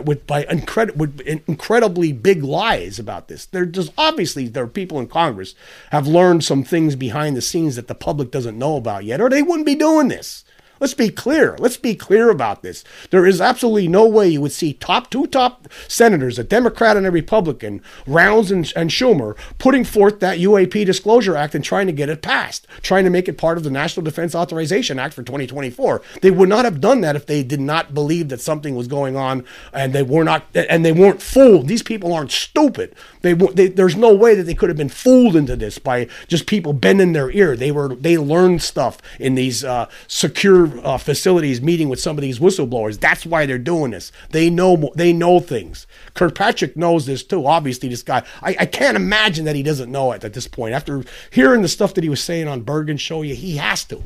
with 0.05 0.25
by 0.25 0.43
incredi- 0.45 0.95
with 0.95 1.19
incredibly 1.21 2.11
big 2.11 2.43
lies 2.43 2.97
about 2.97 3.27
this. 3.27 3.45
There 3.45 3.65
just 3.65 3.93
obviously 3.97 4.47
there 4.47 4.63
are 4.63 4.67
people 4.67 4.99
in 4.99 5.07
Congress 5.07 5.53
have 5.91 6.07
learned 6.07 6.43
some 6.43 6.63
things 6.63 6.95
behind 6.95 7.35
the 7.35 7.41
scenes 7.41 7.75
that 7.75 7.87
the 7.87 7.95
public 7.95 8.31
doesn't 8.31 8.57
know 8.57 8.75
about 8.75 9.03
yet, 9.05 9.21
or 9.21 9.29
they 9.29 9.43
wouldn't 9.43 9.67
be 9.67 9.75
doing 9.75 10.07
this. 10.07 10.43
Let's 10.79 10.93
be 10.93 11.09
clear. 11.09 11.55
Let's 11.59 11.77
be 11.77 11.95
clear 11.95 12.29
about 12.29 12.61
this. 12.61 12.83
There 13.09 13.25
is 13.25 13.41
absolutely 13.41 13.87
no 13.87 14.05
way 14.07 14.27
you 14.27 14.41
would 14.41 14.51
see 14.51 14.73
top 14.73 15.09
two 15.09 15.27
top 15.27 15.67
senators, 15.87 16.37
a 16.37 16.43
Democrat 16.43 16.97
and 16.97 17.05
a 17.05 17.11
Republican, 17.11 17.81
Rounds 18.05 18.51
and, 18.51 18.71
and 18.75 18.89
Schumer, 18.89 19.35
putting 19.57 19.83
forth 19.83 20.19
that 20.19 20.39
UAP 20.39 20.85
Disclosure 20.85 21.35
Act 21.35 21.55
and 21.55 21.63
trying 21.63 21.87
to 21.87 21.93
get 21.93 22.09
it 22.09 22.21
passed, 22.21 22.67
trying 22.81 23.03
to 23.03 23.09
make 23.09 23.27
it 23.27 23.37
part 23.37 23.57
of 23.57 23.63
the 23.63 23.71
National 23.71 24.03
Defense 24.03 24.35
Authorization 24.35 24.99
Act 24.99 25.13
for 25.13 25.23
2024. 25.23 26.01
They 26.21 26.31
would 26.31 26.49
not 26.49 26.65
have 26.65 26.81
done 26.81 27.01
that 27.01 27.15
if 27.15 27.25
they 27.25 27.43
did 27.43 27.61
not 27.61 27.93
believe 27.93 28.29
that 28.29 28.41
something 28.41 28.75
was 28.75 28.87
going 28.87 29.15
on 29.15 29.45
and 29.73 29.93
they 29.93 30.03
were 30.03 30.23
not 30.23 30.45
and 30.53 30.85
they 30.85 30.91
weren't 30.91 31.21
fooled. 31.21 31.67
These 31.67 31.83
people 31.83 32.13
aren't 32.13 32.31
stupid. 32.31 32.95
They, 33.33 33.47
they 33.47 33.67
there's 33.67 33.95
no 33.95 34.13
way 34.13 34.35
that 34.35 34.43
they 34.43 34.53
could 34.53 34.69
have 34.69 34.77
been 34.77 34.89
fooled 34.89 35.35
into 35.35 35.55
this 35.55 35.79
by 35.79 36.07
just 36.27 36.45
people 36.45 36.73
bending 36.73 37.13
their 37.13 37.31
ear. 37.31 37.55
They 37.55 37.71
were 37.71 37.95
they 37.95 38.17
learned 38.17 38.61
stuff 38.61 38.99
in 39.19 39.35
these 39.35 39.63
uh, 39.63 39.89
secure 40.07 40.69
uh, 40.85 40.97
facilities 40.97 41.61
meeting 41.61 41.89
with 41.89 41.99
some 41.99 42.17
of 42.17 42.21
these 42.21 42.39
whistleblowers. 42.39 42.99
That's 42.99 43.25
why 43.25 43.45
they're 43.45 43.57
doing 43.57 43.91
this. 43.91 44.11
They 44.31 44.49
know 44.49 44.91
they 44.95 45.13
know 45.13 45.39
things. 45.39 45.87
Kirkpatrick 46.13 46.75
knows 46.77 47.05
this 47.05 47.23
too. 47.23 47.45
Obviously, 47.45 47.89
this 47.89 48.03
guy. 48.03 48.23
I, 48.41 48.55
I 48.59 48.65
can't 48.65 48.97
imagine 48.97 49.45
that 49.45 49.55
he 49.55 49.63
doesn't 49.63 49.91
know 49.91 50.11
it 50.11 50.23
at 50.23 50.33
this 50.33 50.47
point. 50.47 50.73
After 50.73 51.03
hearing 51.31 51.61
the 51.61 51.67
stuff 51.67 51.93
that 51.93 52.03
he 52.03 52.09
was 52.09 52.23
saying 52.23 52.47
on 52.47 52.61
Bergen 52.61 52.97
show, 52.97 53.21
you 53.21 53.35
he 53.35 53.57
has 53.57 53.83
to. 53.85 54.03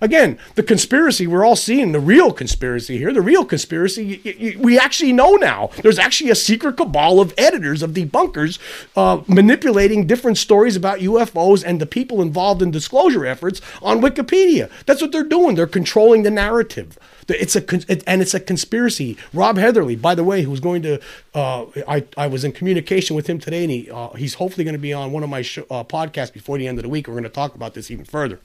Again, 0.00 0.38
the 0.54 0.62
conspiracy, 0.62 1.26
we're 1.26 1.44
all 1.44 1.56
seeing 1.56 1.92
the 1.92 2.00
real 2.00 2.32
conspiracy 2.32 2.98
here. 2.98 3.12
The 3.12 3.22
real 3.22 3.44
conspiracy, 3.44 4.56
we 4.58 4.78
actually 4.78 5.12
know 5.12 5.34
now. 5.36 5.70
There's 5.82 5.98
actually 5.98 6.30
a 6.30 6.34
secret 6.34 6.76
cabal 6.76 7.20
of 7.20 7.32
editors, 7.38 7.82
of 7.82 7.92
debunkers, 7.92 8.58
uh, 8.96 9.22
manipulating 9.26 10.06
different 10.06 10.38
stories 10.38 10.76
about 10.76 11.00
UFOs 11.00 11.64
and 11.64 11.80
the 11.80 11.86
people 11.86 12.22
involved 12.22 12.62
in 12.62 12.70
disclosure 12.70 13.26
efforts 13.26 13.60
on 13.82 14.00
Wikipedia. 14.00 14.70
That's 14.86 15.00
what 15.00 15.12
they're 15.12 15.24
doing. 15.24 15.56
They're 15.56 15.66
controlling 15.66 16.22
the 16.22 16.30
narrative. 16.30 16.98
It's 17.28 17.56
a 17.56 17.64
and 18.06 18.22
it's 18.22 18.34
a 18.34 18.40
conspiracy. 18.40 19.16
Rob 19.32 19.58
Heatherly, 19.58 19.96
by 19.96 20.14
the 20.14 20.22
way, 20.22 20.42
who's 20.42 20.60
going 20.60 20.82
to, 20.82 21.00
uh, 21.34 21.66
I 21.88 22.04
I 22.16 22.28
was 22.28 22.44
in 22.44 22.52
communication 22.52 23.16
with 23.16 23.26
him 23.26 23.40
today, 23.40 23.64
and 23.64 23.70
he 23.70 23.90
uh, 23.90 24.10
he's 24.10 24.34
hopefully 24.34 24.62
going 24.62 24.74
to 24.76 24.78
be 24.80 24.92
on 24.92 25.10
one 25.10 25.24
of 25.24 25.28
my 25.28 25.42
show, 25.42 25.66
uh, 25.68 25.82
podcasts 25.82 26.32
before 26.32 26.56
the 26.56 26.68
end 26.68 26.78
of 26.78 26.84
the 26.84 26.88
week. 26.88 27.08
We're 27.08 27.14
going 27.14 27.24
to 27.24 27.28
talk 27.28 27.56
about 27.56 27.74
this 27.74 27.90
even 27.90 28.04
further. 28.04 28.38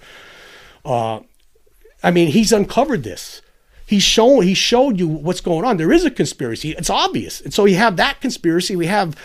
Uh, 0.84 1.20
I 2.04 2.12
mean, 2.12 2.30
he's 2.30 2.52
uncovered 2.52 3.04
this. 3.04 3.42
He's 3.92 4.04
shown 4.04 4.44
he 4.44 4.54
showed 4.54 5.00
you 5.00 5.06
what's 5.06 5.42
going 5.42 5.66
on. 5.66 5.76
There 5.76 5.92
is 5.92 6.06
a 6.06 6.12
conspiracy. 6.12 6.72
It's 6.72 6.90
obvious. 6.90 7.42
And 7.42 7.54
so 7.54 7.66
you 7.66 7.76
have 7.76 7.98
that 7.98 8.22
conspiracy. 8.22 8.74
We 8.78 8.86
have 8.86 9.18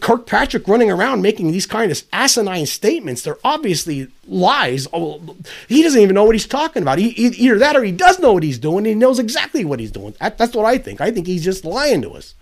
Kirkpatrick 0.00 0.66
running 0.66 0.90
around 0.90 1.22
making 1.22 1.52
these 1.52 1.64
kind 1.64 1.92
of 1.92 2.02
asinine 2.12 2.66
statements. 2.66 3.22
They're 3.22 3.38
obviously 3.44 4.08
lies. 4.26 4.88
Oh, 4.92 5.36
he 5.68 5.84
doesn't 5.84 6.00
even 6.00 6.16
know 6.16 6.24
what 6.24 6.34
he's 6.34 6.48
talking 6.48 6.82
about. 6.82 6.98
He, 6.98 7.10
either 7.10 7.58
that 7.58 7.76
or 7.76 7.84
he 7.84 7.92
does 7.92 8.18
know 8.18 8.32
what 8.32 8.42
he's 8.42 8.58
doing. 8.58 8.84
he 8.84 8.96
knows 8.96 9.20
exactly 9.20 9.64
what 9.64 9.78
he's 9.78 9.92
doing. 9.92 10.16
that's 10.18 10.56
what 10.56 10.66
I 10.66 10.76
think. 10.78 11.00
I 11.00 11.12
think 11.12 11.28
he's 11.28 11.44
just 11.44 11.64
lying 11.64 12.02
to 12.02 12.10
us. 12.10 12.34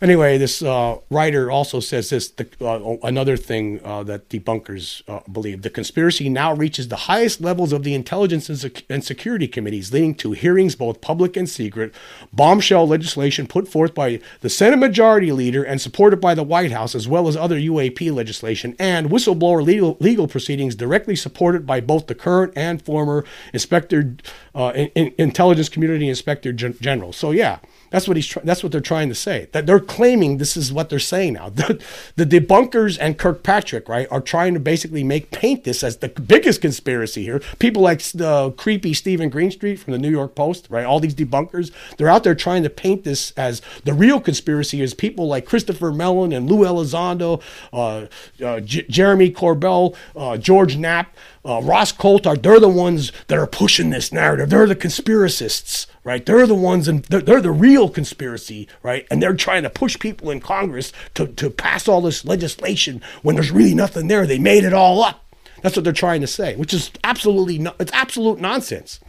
Anyway, 0.00 0.38
this 0.38 0.62
uh, 0.62 0.96
writer 1.10 1.50
also 1.50 1.80
says 1.80 2.10
this 2.10 2.28
the, 2.28 2.46
uh, 2.60 2.96
another 3.02 3.36
thing 3.36 3.80
uh, 3.82 4.04
that 4.04 4.28
debunkers 4.28 5.02
uh, 5.08 5.20
believe. 5.30 5.62
The 5.62 5.70
conspiracy 5.70 6.28
now 6.28 6.52
reaches 6.52 6.86
the 6.86 7.08
highest 7.10 7.40
levels 7.40 7.72
of 7.72 7.82
the 7.82 7.94
intelligence 7.94 8.48
and, 8.48 8.56
sec- 8.56 8.84
and, 8.88 9.02
security 9.02 9.48
committees, 9.48 9.92
leading 9.92 10.14
to 10.16 10.32
hearings, 10.32 10.76
both 10.76 11.00
public 11.00 11.36
and 11.36 11.48
secret, 11.48 11.92
bombshell 12.32 12.86
legislation 12.86 13.48
put 13.48 13.66
forth 13.66 13.92
by 13.92 14.20
the 14.40 14.48
Senate 14.48 14.76
Majority 14.76 15.32
Leader 15.32 15.64
and 15.64 15.80
supported 15.80 16.20
by 16.20 16.32
the 16.32 16.44
White 16.44 16.70
House, 16.70 16.94
as 16.94 17.08
well 17.08 17.26
as 17.26 17.36
other 17.36 17.58
UAP 17.58 18.14
legislation, 18.14 18.76
and 18.78 19.10
whistleblower 19.10 19.64
legal, 19.66 19.96
legal 19.98 20.28
proceedings 20.28 20.76
directly 20.76 21.16
supported 21.16 21.66
by 21.66 21.80
both 21.80 22.06
the 22.06 22.14
current 22.14 22.52
and 22.54 22.80
former 22.80 23.24
Inspector, 23.52 24.14
uh, 24.54 24.72
in, 24.76 24.86
in, 24.94 25.14
Intelligence 25.18 25.68
Community 25.68 26.08
Inspector 26.08 26.52
Gen- 26.52 26.76
General. 26.80 27.12
So, 27.12 27.32
yeah. 27.32 27.58
That's 27.90 28.06
what 28.06 28.16
he's. 28.16 28.26
Tr- 28.26 28.40
that's 28.44 28.62
what 28.62 28.72
they're 28.72 28.80
trying 28.80 29.08
to 29.08 29.14
say. 29.14 29.48
That 29.52 29.66
they're 29.66 29.80
claiming 29.80 30.38
this 30.38 30.56
is 30.56 30.72
what 30.72 30.88
they're 30.90 30.98
saying 30.98 31.34
now. 31.34 31.52
The, 31.58 31.82
the 32.14 32.24
debunkers 32.24 32.96
and 33.00 33.18
Kirkpatrick, 33.18 33.88
right, 33.88 34.06
are 34.12 34.20
trying 34.20 34.54
to 34.54 34.60
basically 34.60 35.02
make 35.02 35.32
paint 35.32 35.64
this 35.64 35.82
as 35.82 35.96
the 35.96 36.08
biggest 36.08 36.60
conspiracy 36.60 37.24
here. 37.24 37.40
People 37.58 37.82
like 37.82 38.00
the 38.02 38.52
creepy 38.56 38.94
Steven 38.94 39.28
Greenstreet 39.28 39.80
from 39.80 39.92
the 39.92 39.98
New 39.98 40.10
York 40.10 40.36
Post, 40.36 40.68
right? 40.70 40.86
All 40.86 41.00
these 41.00 41.16
debunkers, 41.16 41.72
they're 41.96 42.08
out 42.08 42.22
there 42.22 42.36
trying 42.36 42.62
to 42.62 42.70
paint 42.70 43.02
this 43.02 43.32
as 43.32 43.60
the 43.84 43.92
real 43.92 44.20
conspiracy. 44.20 44.80
Is 44.80 44.94
people 44.94 45.26
like 45.26 45.46
Christopher 45.46 45.90
Mellon 45.90 46.32
and 46.32 46.48
Lue 46.48 46.64
Elizondo, 46.64 47.42
uh, 47.72 48.06
uh, 48.42 48.60
J- 48.60 48.86
Jeremy 48.88 49.30
Corbell, 49.30 49.96
uh, 50.14 50.36
George 50.36 50.76
Knapp, 50.76 51.16
uh, 51.44 51.60
Ross 51.62 51.92
Coulthart. 51.92 52.42
They're 52.42 52.60
the 52.60 52.68
ones 52.68 53.12
that 53.26 53.38
are 53.38 53.46
pushing 53.46 53.90
this 53.90 54.12
narrative. 54.12 54.50
They're 54.50 54.66
the 54.66 54.76
conspiracists 54.76 55.86
right? 56.08 56.24
They're 56.24 56.46
the 56.46 56.54
ones, 56.54 56.88
and 56.88 57.04
they're, 57.04 57.20
they're, 57.20 57.42
the 57.42 57.52
real 57.52 57.90
conspiracy, 57.90 58.66
right? 58.82 59.06
And 59.10 59.22
they're 59.22 59.36
trying 59.36 59.62
to 59.64 59.68
push 59.68 59.98
people 59.98 60.30
in 60.30 60.40
Congress 60.40 60.90
to, 61.16 61.26
to 61.26 61.50
pass 61.50 61.86
all 61.86 62.00
this 62.00 62.24
legislation 62.24 63.02
when 63.20 63.34
there's 63.34 63.50
really 63.50 63.74
nothing 63.74 64.08
there. 64.08 64.26
They 64.26 64.38
made 64.38 64.64
it 64.64 64.72
all 64.72 65.02
up. 65.02 65.22
That's 65.60 65.76
what 65.76 65.84
they're 65.84 65.92
trying 65.92 66.22
to 66.22 66.26
say, 66.26 66.56
which 66.56 66.72
is 66.72 66.90
absolutely 67.04 67.58
no, 67.58 67.74
it's 67.78 67.92
absolute 67.92 68.40
nonsense. 68.40 69.00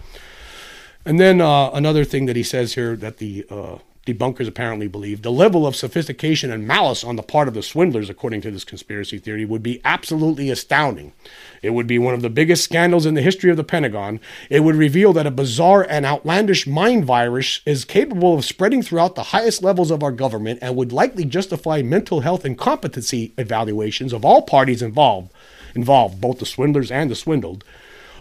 And 1.06 1.22
then 1.22 1.40
uh, 1.40 1.72
another 1.72 2.04
thing 2.04 2.26
that 2.26 2.36
he 2.36 2.44
says 2.44 2.74
here 2.74 2.98
that 2.98 3.20
the 3.20 3.46
uh, 3.50 3.78
debunkers 4.14 4.48
apparently 4.48 4.88
believe 4.88 5.22
the 5.22 5.32
level 5.32 5.68
of 5.68 5.76
sophistication 5.76 6.52
and 6.52 6.68
malice 6.68 7.04
on 7.04 7.16
the 7.16 7.24
part 7.24 7.48
of 7.48 7.54
the 7.54 7.62
swindlers, 7.62 8.10
according 8.10 8.42
to 8.42 8.52
this 8.52 8.64
conspiracy 8.64 9.18
theory, 9.18 9.46
would 9.46 9.62
be 9.62 9.82
absolutely 9.86 10.50
astounding. 10.50 11.14
It 11.62 11.72
would 11.72 11.88
be 11.88 12.00
one 12.00 12.14
of 12.14 12.22
the 12.22 12.30
biggest 12.30 12.64
scandals 12.64 13.06
in 13.06 13.14
the 13.14 13.22
history 13.22 13.52
of 13.52 13.58
the 13.58 13.64
Pentagon. 13.64 14.20
It 14.50 14.62
would 14.62 14.76
reveal 14.76 15.14
that 15.14 15.28
a 15.28 15.32
bizarre 15.32 15.86
and 15.90 16.06
outlandish 16.06 16.66
mind 16.66 17.06
virus 17.06 17.62
is 17.66 17.86
capable 17.86 18.34
of 18.34 18.46
spreading 18.46 18.82
throughout 18.82 19.16
the 19.16 19.24
highest 19.24 19.62
levels 19.62 19.92
of 19.92 20.04
our 20.04 20.12
government 20.12 20.60
and 20.62 20.76
would 20.76 20.92
likely 20.92 21.26
justify 21.26 21.82
mental 21.82 22.22
health 22.22 22.46
and 22.46 22.58
competency 22.58 23.34
evaluations 23.38 24.14
of 24.14 24.26
all 24.26 24.42
parties 24.42 24.82
involved, 24.82 25.32
involved, 25.76 26.20
both 26.20 26.40
the 26.40 26.46
swindlers 26.46 26.92
and 26.92 27.12
the 27.12 27.16
swindled 27.16 27.64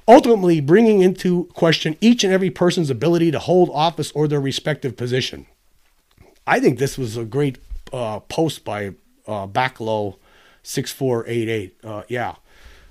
ultimately 0.08 0.58
bringing 0.58 1.02
into 1.02 1.44
question 1.52 1.94
each 2.00 2.24
and 2.24 2.32
every 2.32 2.48
person's 2.48 2.88
ability 2.88 3.30
to 3.30 3.38
hold 3.38 3.68
office 3.74 4.10
or 4.12 4.26
their 4.26 4.40
respective 4.40 4.96
position. 4.96 5.46
I 6.48 6.60
think 6.60 6.78
this 6.78 6.96
was 6.96 7.16
a 7.16 7.24
great 7.24 7.58
uh, 7.92 8.20
post 8.20 8.64
by 8.64 8.94
uh, 9.26 9.46
Backlow 9.46 10.16
six 10.62 10.90
four 10.90 11.24
eight 11.26 11.48
eight. 11.48 11.76
Uh, 11.84 12.04
yeah, 12.08 12.36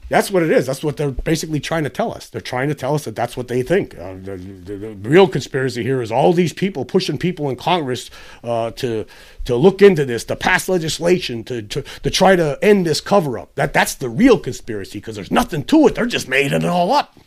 that's 0.10 0.30
what 0.30 0.44
it 0.44 0.52
is. 0.52 0.68
That's 0.68 0.84
what 0.84 0.98
they're 0.98 1.10
basically 1.10 1.60
trying 1.60 1.84
to 1.84 1.90
tell 1.90 2.14
us. 2.14 2.30
They're 2.30 2.40
trying 2.40 2.70
to 2.70 2.76
tell 2.76 2.94
us 2.94 3.06
that 3.06 3.16
that's 3.16 3.36
what 3.36 3.48
they 3.48 3.64
think. 3.64 3.98
Uh, 3.98 4.14
the, 4.14 4.38
the, 4.38 4.76
the, 4.76 5.10
real 5.10 5.28
conspiracy 5.28 5.82
here 5.82 6.04
is 6.04 6.12
all 6.12 6.34
these 6.34 6.54
people 6.54 6.86
pushing 6.86 7.18
people 7.18 7.50
in 7.50 7.56
Congress 7.56 8.12
uh, 8.44 8.70
to 8.72 9.06
to 9.46 9.56
look 9.56 9.82
into 9.82 10.06
this, 10.06 10.24
to 10.26 10.36
pass 10.36 10.70
legislation, 10.70 11.44
to, 11.46 11.64
to 11.64 11.82
to 11.82 12.10
try 12.12 12.36
to 12.36 12.60
end 12.62 12.86
this 12.86 13.02
cover 13.02 13.40
up. 13.40 13.56
That 13.56 13.74
that's 13.74 13.96
the 13.96 14.10
real 14.10 14.38
conspiracy 14.38 15.00
because 15.00 15.16
there's 15.16 15.32
nothing 15.32 15.64
to 15.66 15.88
it. 15.88 15.96
They're 15.96 16.06
just 16.06 16.28
making 16.28 16.54
it 16.54 16.66
all 16.66 16.92
up 16.92 17.18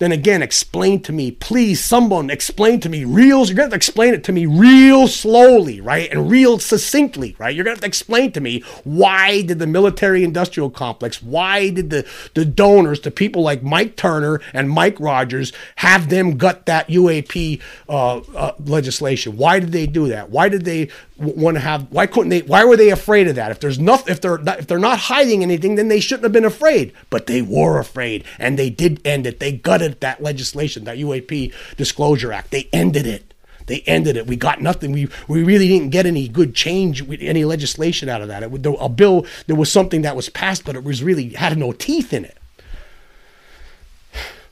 then 0.00 0.12
again, 0.12 0.42
explain 0.42 1.02
to 1.02 1.12
me, 1.12 1.30
please, 1.30 1.84
someone 1.84 2.30
explain 2.30 2.80
to 2.80 2.88
me 2.88 3.04
real. 3.04 3.44
You're 3.44 3.54
going 3.54 3.56
to 3.56 3.62
have 3.62 3.70
to 3.70 3.76
explain 3.76 4.14
it 4.14 4.24
to 4.24 4.32
me 4.32 4.46
real 4.46 5.06
slowly, 5.06 5.82
right? 5.82 6.10
And 6.10 6.30
real 6.30 6.58
succinctly, 6.58 7.36
right? 7.38 7.54
You're 7.54 7.64
going 7.64 7.76
to 7.76 7.76
have 7.76 7.82
to 7.82 7.86
explain 7.86 8.32
to 8.32 8.40
me 8.40 8.64
why 8.84 9.42
did 9.42 9.58
the 9.58 9.66
military 9.66 10.24
industrial 10.24 10.70
complex, 10.70 11.22
why 11.22 11.68
did 11.68 11.90
the, 11.90 12.08
the 12.32 12.46
donors, 12.46 13.02
the 13.02 13.10
people 13.10 13.42
like 13.42 13.62
Mike 13.62 13.94
Turner 13.94 14.40
and 14.54 14.70
Mike 14.70 14.98
Rogers, 14.98 15.52
have 15.76 16.08
them 16.08 16.38
gut 16.38 16.64
that 16.64 16.88
UAP 16.88 17.60
uh, 17.86 18.16
uh, 18.18 18.52
legislation? 18.58 19.36
Why 19.36 19.60
did 19.60 19.72
they 19.72 19.86
do 19.86 20.08
that? 20.08 20.30
Why 20.30 20.48
did 20.48 20.64
they 20.64 20.88
want 21.20 21.56
to 21.56 21.60
have 21.60 21.86
why 21.90 22.06
couldn't 22.06 22.30
they 22.30 22.40
why 22.42 22.64
were 22.64 22.76
they 22.76 22.90
afraid 22.90 23.28
of 23.28 23.34
that? 23.36 23.50
If 23.50 23.60
there's 23.60 23.78
nothing 23.78 24.12
if 24.12 24.20
they're 24.20 24.38
not, 24.38 24.58
if 24.58 24.66
they're 24.66 24.78
not 24.78 24.98
hiding 24.98 25.42
anything 25.42 25.74
then 25.74 25.88
they 25.88 26.00
shouldn't 26.00 26.24
have 26.24 26.32
been 26.32 26.44
afraid. 26.44 26.92
But 27.10 27.26
they 27.26 27.42
were 27.42 27.78
afraid 27.78 28.24
and 28.38 28.58
they 28.58 28.70
did 28.70 29.00
end 29.06 29.26
it. 29.26 29.40
They 29.40 29.52
gutted 29.52 30.00
that 30.00 30.22
legislation 30.22 30.84
that 30.84 30.98
UAP 30.98 31.52
disclosure 31.76 32.32
act. 32.32 32.50
They 32.50 32.68
ended 32.72 33.06
it. 33.06 33.34
They 33.66 33.82
ended 33.86 34.16
it. 34.16 34.26
We 34.26 34.36
got 34.36 34.60
nothing. 34.60 34.92
We 34.92 35.08
we 35.28 35.42
really 35.42 35.68
didn't 35.68 35.90
get 35.90 36.06
any 36.06 36.26
good 36.26 36.54
change 36.54 37.08
any 37.20 37.44
legislation 37.44 38.08
out 38.08 38.22
of 38.22 38.28
that. 38.28 38.42
It, 38.42 38.66
a 38.66 38.88
bill 38.88 39.26
there 39.46 39.56
was 39.56 39.70
something 39.70 40.02
that 40.02 40.16
was 40.16 40.28
passed 40.28 40.64
but 40.64 40.74
it 40.74 40.84
was 40.84 41.02
really 41.02 41.30
had 41.30 41.56
no 41.56 41.72
teeth 41.72 42.12
in 42.12 42.24
it 42.24 42.39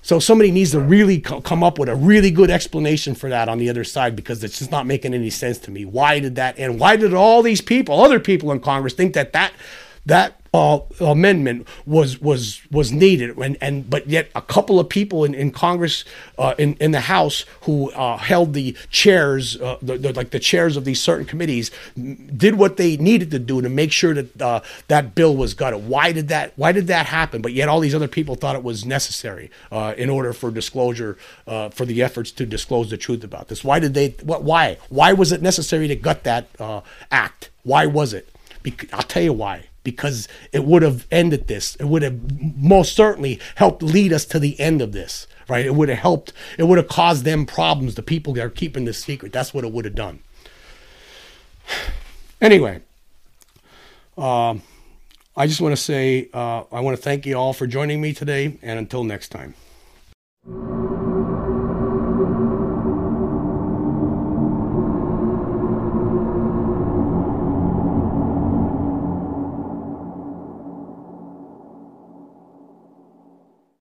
so 0.09 0.19
somebody 0.19 0.51
needs 0.51 0.71
to 0.71 0.81
really 0.81 1.21
co- 1.21 1.43
come 1.43 1.63
up 1.63 1.79
with 1.79 1.91
a 1.91 1.95
really 1.95 2.31
good 2.31 2.51
explanation 2.51 3.15
for 3.15 3.29
that 3.29 3.47
on 3.47 3.59
the 3.59 3.69
other 3.69 3.85
side 3.85 4.17
because 4.17 4.43
it's 4.43 4.59
just 4.59 4.71
not 4.71 4.87
making 4.87 5.13
any 5.13 5.29
sense 5.29 5.59
to 5.59 5.71
me. 5.71 5.85
Why 5.85 6.19
did 6.19 6.37
that 6.37 6.59
and 6.59 6.81
why 6.81 6.97
did 6.97 7.13
all 7.13 7.43
these 7.43 7.61
people, 7.61 8.03
other 8.03 8.19
people 8.19 8.51
in 8.51 8.61
Congress, 8.61 8.95
think 8.95 9.13
that 9.13 9.35
that 9.35 9.53
that 10.07 10.38
uh, 10.55 10.81
amendment 11.01 11.67
was 11.87 12.21
was 12.21 12.63
was 12.71 12.91
needed, 12.91 13.37
and 13.37 13.57
and 13.61 13.89
but 13.89 14.09
yet 14.09 14.31
a 14.35 14.43
couple 14.43 14.81
of 14.81 14.89
people 14.89 15.25
in, 15.25 15.35
in 15.35 15.51
Congress, 15.51 16.05
uh, 16.39 16.55
in 16.59 16.75
in 16.75 16.93
the 16.93 17.01
House, 17.01 17.45
who 17.63 17.91
uh, 17.93 18.17
held 18.17 18.55
the 18.55 18.77
chairs, 18.91 19.61
uh, 19.61 19.77
the, 19.83 19.99
the, 19.99 20.13
like 20.15 20.31
the 20.31 20.39
chairs 20.39 20.77
of 20.77 20.85
these 20.85 21.01
certain 21.01 21.27
committees, 21.27 21.71
did 21.95 22.55
what 22.55 22.77
they 22.79 22.97
needed 22.97 23.31
to 23.31 23.39
do 23.39 23.61
to 23.61 23.69
make 23.69 23.93
sure 23.93 24.15
that 24.15 24.41
uh, 24.43 24.61
that 24.89 25.15
bill 25.15 25.37
was 25.37 25.55
gutted. 25.55 25.87
Why 25.87 26.13
did 26.13 26.29
that? 26.29 26.53
Why 26.57 26.73
did 26.73 26.87
that 26.87 27.07
happen? 27.07 27.43
But 27.43 27.53
yet 27.53 27.69
all 27.69 27.81
these 27.81 27.95
other 27.95 28.09
people 28.09 28.35
thought 28.35 28.57
it 28.57 28.63
was 28.63 28.87
necessary 28.87 29.51
uh, 29.71 29.95
in 29.99 30.09
order 30.09 30.33
for 30.33 30.51
disclosure, 30.51 31.19
for 31.47 31.85
the 31.85 32.03
efforts 32.03 32.33
to 32.33 32.47
disclose 32.47 32.91
the 32.91 32.97
truth 32.97 33.23
about 33.23 33.49
this. 33.49 33.63
Why 33.63 33.79
did 33.79 33.95
they? 33.95 34.11
What? 34.23 34.43
Why? 34.43 34.79
Why 34.89 35.13
was 35.13 35.31
it 35.31 35.43
necessary 35.43 35.89
to 35.89 35.97
gut 35.97 36.25
that 36.25 36.49
act? 37.11 37.51
Why 37.65 37.85
was 37.87 38.15
it? 38.15 38.29
I'll 38.93 39.03
tell 39.03 39.23
you 39.23 39.33
why 39.33 39.68
because 39.85 40.29
it 40.53 40.65
would 40.65 40.83
have 40.83 41.07
ended 41.11 41.47
this. 41.47 41.77
It 41.77 41.85
would 41.85 42.03
have 42.03 42.19
most 42.57 42.95
certainly 42.95 43.41
helped 43.57 43.83
lead 43.83 44.13
us 44.13 44.25
to 44.27 44.39
the 44.39 44.59
end 44.61 44.83
of 44.83 44.93
this, 44.93 45.27
right? 45.49 45.65
It 45.65 45.75
would 45.75 45.89
have 45.89 45.99
helped, 45.99 46.33
it 46.59 46.65
would 46.65 46.79
have 46.79 46.89
caused 46.89 47.25
them 47.25 47.47
problems, 47.47 47.95
the 47.95 48.03
people 48.03 48.35
that 48.35 48.45
are 48.45 48.51
keeping 48.51 48.85
this 48.85 49.03
secret. 49.03 49.33
That's 49.33 49.55
what 49.55 49.65
it 49.65 49.73
would 49.73 49.85
have 49.85 49.95
done. 49.95 50.21
Anyway, 52.41 52.81
um, 54.17 54.63
I 55.37 55.49
just 55.49 55.61
want 55.61 55.73
to 55.73 55.83
say 55.83 56.29
uh, 56.33 56.63
I 56.71 56.79
want 56.79 56.97
to 56.97 57.03
thank 57.03 57.27
you 57.27 57.35
all 57.35 57.53
for 57.53 57.67
joining 57.67 58.01
me 58.01 58.13
today, 58.13 58.59
and 58.63 58.79
until 58.79 59.03
next 59.03 59.31
time. 59.31 59.55